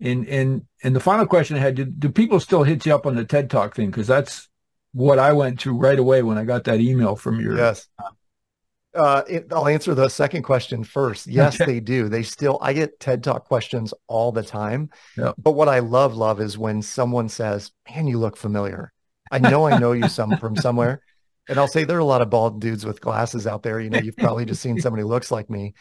And 0.00 0.28
and 0.28 0.62
and 0.82 0.94
the 0.94 1.00
final 1.00 1.26
question 1.26 1.56
I 1.56 1.60
had: 1.60 1.76
Do, 1.76 1.84
do 1.84 2.08
people 2.08 2.40
still 2.40 2.64
hit 2.64 2.84
you 2.84 2.94
up 2.94 3.06
on 3.06 3.14
the 3.14 3.24
TED 3.24 3.50
Talk 3.50 3.74
thing? 3.74 3.90
Because 3.90 4.06
that's 4.06 4.48
what 4.92 5.18
I 5.18 5.32
went 5.32 5.60
to 5.60 5.76
right 5.76 5.98
away 5.98 6.22
when 6.22 6.38
I 6.38 6.44
got 6.44 6.64
that 6.64 6.80
email 6.80 7.14
from 7.16 7.40
your. 7.40 7.56
Yes. 7.56 7.86
Uh, 8.94 9.22
it, 9.28 9.46
I'll 9.52 9.68
answer 9.68 9.94
the 9.94 10.08
second 10.08 10.42
question 10.42 10.82
first. 10.82 11.26
Yes, 11.26 11.58
they 11.58 11.78
do. 11.78 12.08
They 12.08 12.22
still, 12.22 12.58
I 12.60 12.72
get 12.72 12.98
TED 12.98 13.22
Talk 13.22 13.44
questions 13.44 13.94
all 14.08 14.32
the 14.32 14.42
time. 14.42 14.90
Yep. 15.16 15.34
But 15.38 15.52
what 15.52 15.68
I 15.68 15.80
love, 15.80 16.16
love 16.16 16.40
is 16.40 16.58
when 16.58 16.82
someone 16.82 17.28
says, 17.28 17.70
man, 17.88 18.08
you 18.08 18.18
look 18.18 18.36
familiar. 18.36 18.92
I 19.30 19.38
know 19.38 19.66
I 19.66 19.78
know 19.78 19.92
you 19.92 20.08
some 20.08 20.36
from 20.38 20.56
somewhere. 20.56 21.02
And 21.48 21.58
I'll 21.58 21.68
say 21.68 21.84
there 21.84 21.96
are 21.96 22.00
a 22.00 22.04
lot 22.04 22.22
of 22.22 22.30
bald 22.30 22.60
dudes 22.60 22.84
with 22.84 23.00
glasses 23.00 23.46
out 23.46 23.62
there. 23.62 23.80
You 23.80 23.90
know, 23.90 23.98
you've 23.98 24.16
probably 24.16 24.44
just 24.44 24.62
seen 24.62 24.80
somebody 24.80 25.02
who 25.02 25.08
looks 25.08 25.30
like 25.30 25.48
me. 25.48 25.74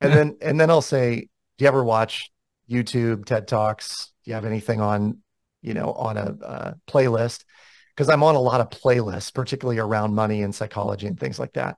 And 0.00 0.12
then, 0.12 0.36
and 0.40 0.58
then 0.58 0.70
I'll 0.70 0.82
say, 0.82 1.28
do 1.58 1.64
you 1.64 1.68
ever 1.68 1.84
watch 1.84 2.30
YouTube, 2.70 3.24
TED 3.26 3.46
Talks? 3.46 4.12
Do 4.24 4.30
you 4.30 4.34
have 4.34 4.44
anything 4.44 4.80
on, 4.80 5.18
you 5.62 5.74
know, 5.74 5.92
on 5.92 6.16
a 6.16 6.44
uh, 6.44 6.74
playlist? 6.88 7.44
Because 7.90 8.08
I'm 8.08 8.22
on 8.22 8.34
a 8.34 8.40
lot 8.40 8.60
of 8.60 8.70
playlists, 8.70 9.32
particularly 9.32 9.78
around 9.78 10.14
money 10.14 10.42
and 10.42 10.54
psychology 10.54 11.06
and 11.06 11.18
things 11.18 11.38
like 11.38 11.52
that. 11.52 11.76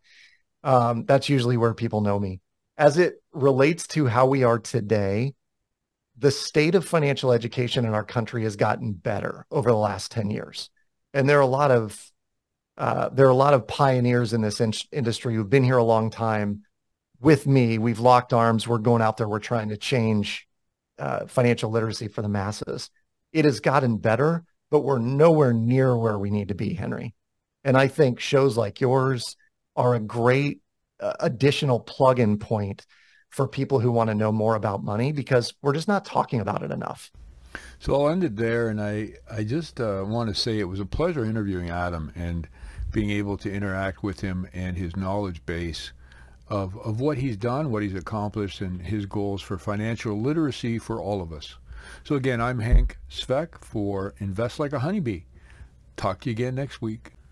Um, 0.63 1.05
that's 1.05 1.29
usually 1.29 1.57
where 1.57 1.75
people 1.75 2.01
know 2.01 2.19
me. 2.19 2.41
As 2.79 2.99
it 2.99 3.23
relates 3.33 3.87
to 3.89 4.07
how 4.07 4.27
we 4.27 4.45
are 4.45 4.59
today, 4.59 5.35
the 6.19 6.31
state 6.31 6.75
of 6.75 6.87
financial 6.87 7.33
education 7.33 7.85
in 7.85 7.93
our 7.93 8.05
country 8.05 8.45
has 8.45 8.57
gotten 8.57 8.93
better 8.93 9.47
over 9.51 9.71
the 9.71 9.77
last 9.77 10.11
10 10.13 10.31
years. 10.31 10.71
And 11.13 11.29
there 11.29 11.39
are 11.39 11.43
a 11.43 11.47
lot 11.47 11.71
of 11.71 12.01
uh, 12.79 13.09
there 13.11 13.27
are 13.27 13.31
a 13.31 13.35
lot 13.35 13.55
of 13.55 13.67
pioneers 13.67 14.33
in 14.33 14.43
this 14.43 14.61
in- 14.61 14.73
industry 14.93 15.35
who've 15.35 15.49
been 15.49 15.65
here 15.65 15.79
a 15.79 15.85
long 15.85 16.11
time 16.11 16.63
with 17.21 17.47
me. 17.47 17.79
We've 17.79 17.99
locked 17.99 18.33
arms. 18.33 18.69
We're 18.69 18.79
going 18.79 19.03
out 19.03 19.17
there. 19.17 19.29
We're 19.29 19.39
trying 19.39 19.71
to 19.71 19.77
change 19.77 20.47
uh, 20.99 21.27
financial 21.27 21.71
literacy 21.71 22.09
for 22.09 22.23
the 22.23 22.29
masses. 22.29 22.91
It 23.33 23.45
has 23.45 23.61
gotten 23.61 23.99
better, 23.99 24.45
but 24.71 24.81
we're 24.81 24.99
nowhere 24.99 25.53
near 25.53 25.97
where 25.97 26.19
we 26.19 26.31
need 26.31 26.49
to 26.49 26.55
be, 26.55 26.75
Henry. 26.75 27.15
And 27.65 27.77
I 27.77 27.89
think 27.89 28.21
shows 28.21 28.57
like 28.57 28.81
yours 28.81 29.37
are 29.75 29.95
a 29.95 30.01
great 30.01 30.61
uh, 31.01 31.15
additional 31.21 31.81
plug-in 31.81 32.39
point 32.39 32.87
for 33.31 33.49
people 33.49 33.81
who 33.81 33.91
want 33.91 34.09
to 34.09 34.15
know 34.15 34.33
more 34.33 34.55
about 34.55 34.85
money 34.85 35.13
because 35.13 35.53
we're 35.63 35.75
just 35.75 35.89
not 35.89 36.05
talking 36.05 36.41
about 36.41 36.63
it 36.63 36.71
enough. 36.71 37.11
So 37.79 37.95
I'll 37.95 38.09
end 38.09 38.25
it 38.25 38.37
there, 38.37 38.69
and 38.69 38.81
I 38.81 39.15
I 39.31 39.45
just 39.45 39.81
uh, 39.81 40.05
want 40.07 40.29
to 40.29 40.35
say 40.35 40.59
it 40.59 40.65
was 40.65 40.81
a 40.81 40.87
pleasure 40.87 41.25
interviewing 41.25 41.71
Adam 41.71 42.13
and 42.15 42.49
being 42.97 43.11
able 43.11 43.37
to 43.37 43.53
interact 43.53 44.03
with 44.03 44.21
him 44.21 44.49
and 44.55 44.79
his 44.79 44.97
knowledge 44.97 45.45
base 45.45 45.93
of 46.49 46.79
of 46.79 46.99
what 46.99 47.19
he's 47.19 47.37
done, 47.37 47.71
what 47.71 47.83
he's 47.83 47.95
accomplished, 47.95 48.63
and 48.63 48.81
his 48.81 49.05
goals 49.05 49.43
for 49.43 49.59
financial 49.59 50.19
literacy 50.19 50.79
for 50.79 50.99
all 50.99 51.21
of 51.21 51.31
us. 51.31 51.57
So 52.05 52.15
again, 52.15 52.41
I'm 52.41 52.61
Hank 52.61 52.97
Svec 53.11 53.63
for 53.63 54.15
Invest 54.17 54.59
Like 54.59 54.73
a 54.73 54.79
Honeybee. 54.79 55.25
Talk 55.99 56.21
to 56.21 56.31
you 56.31 56.33
again 56.33 56.55
next 56.55 56.81
week. 56.81 57.16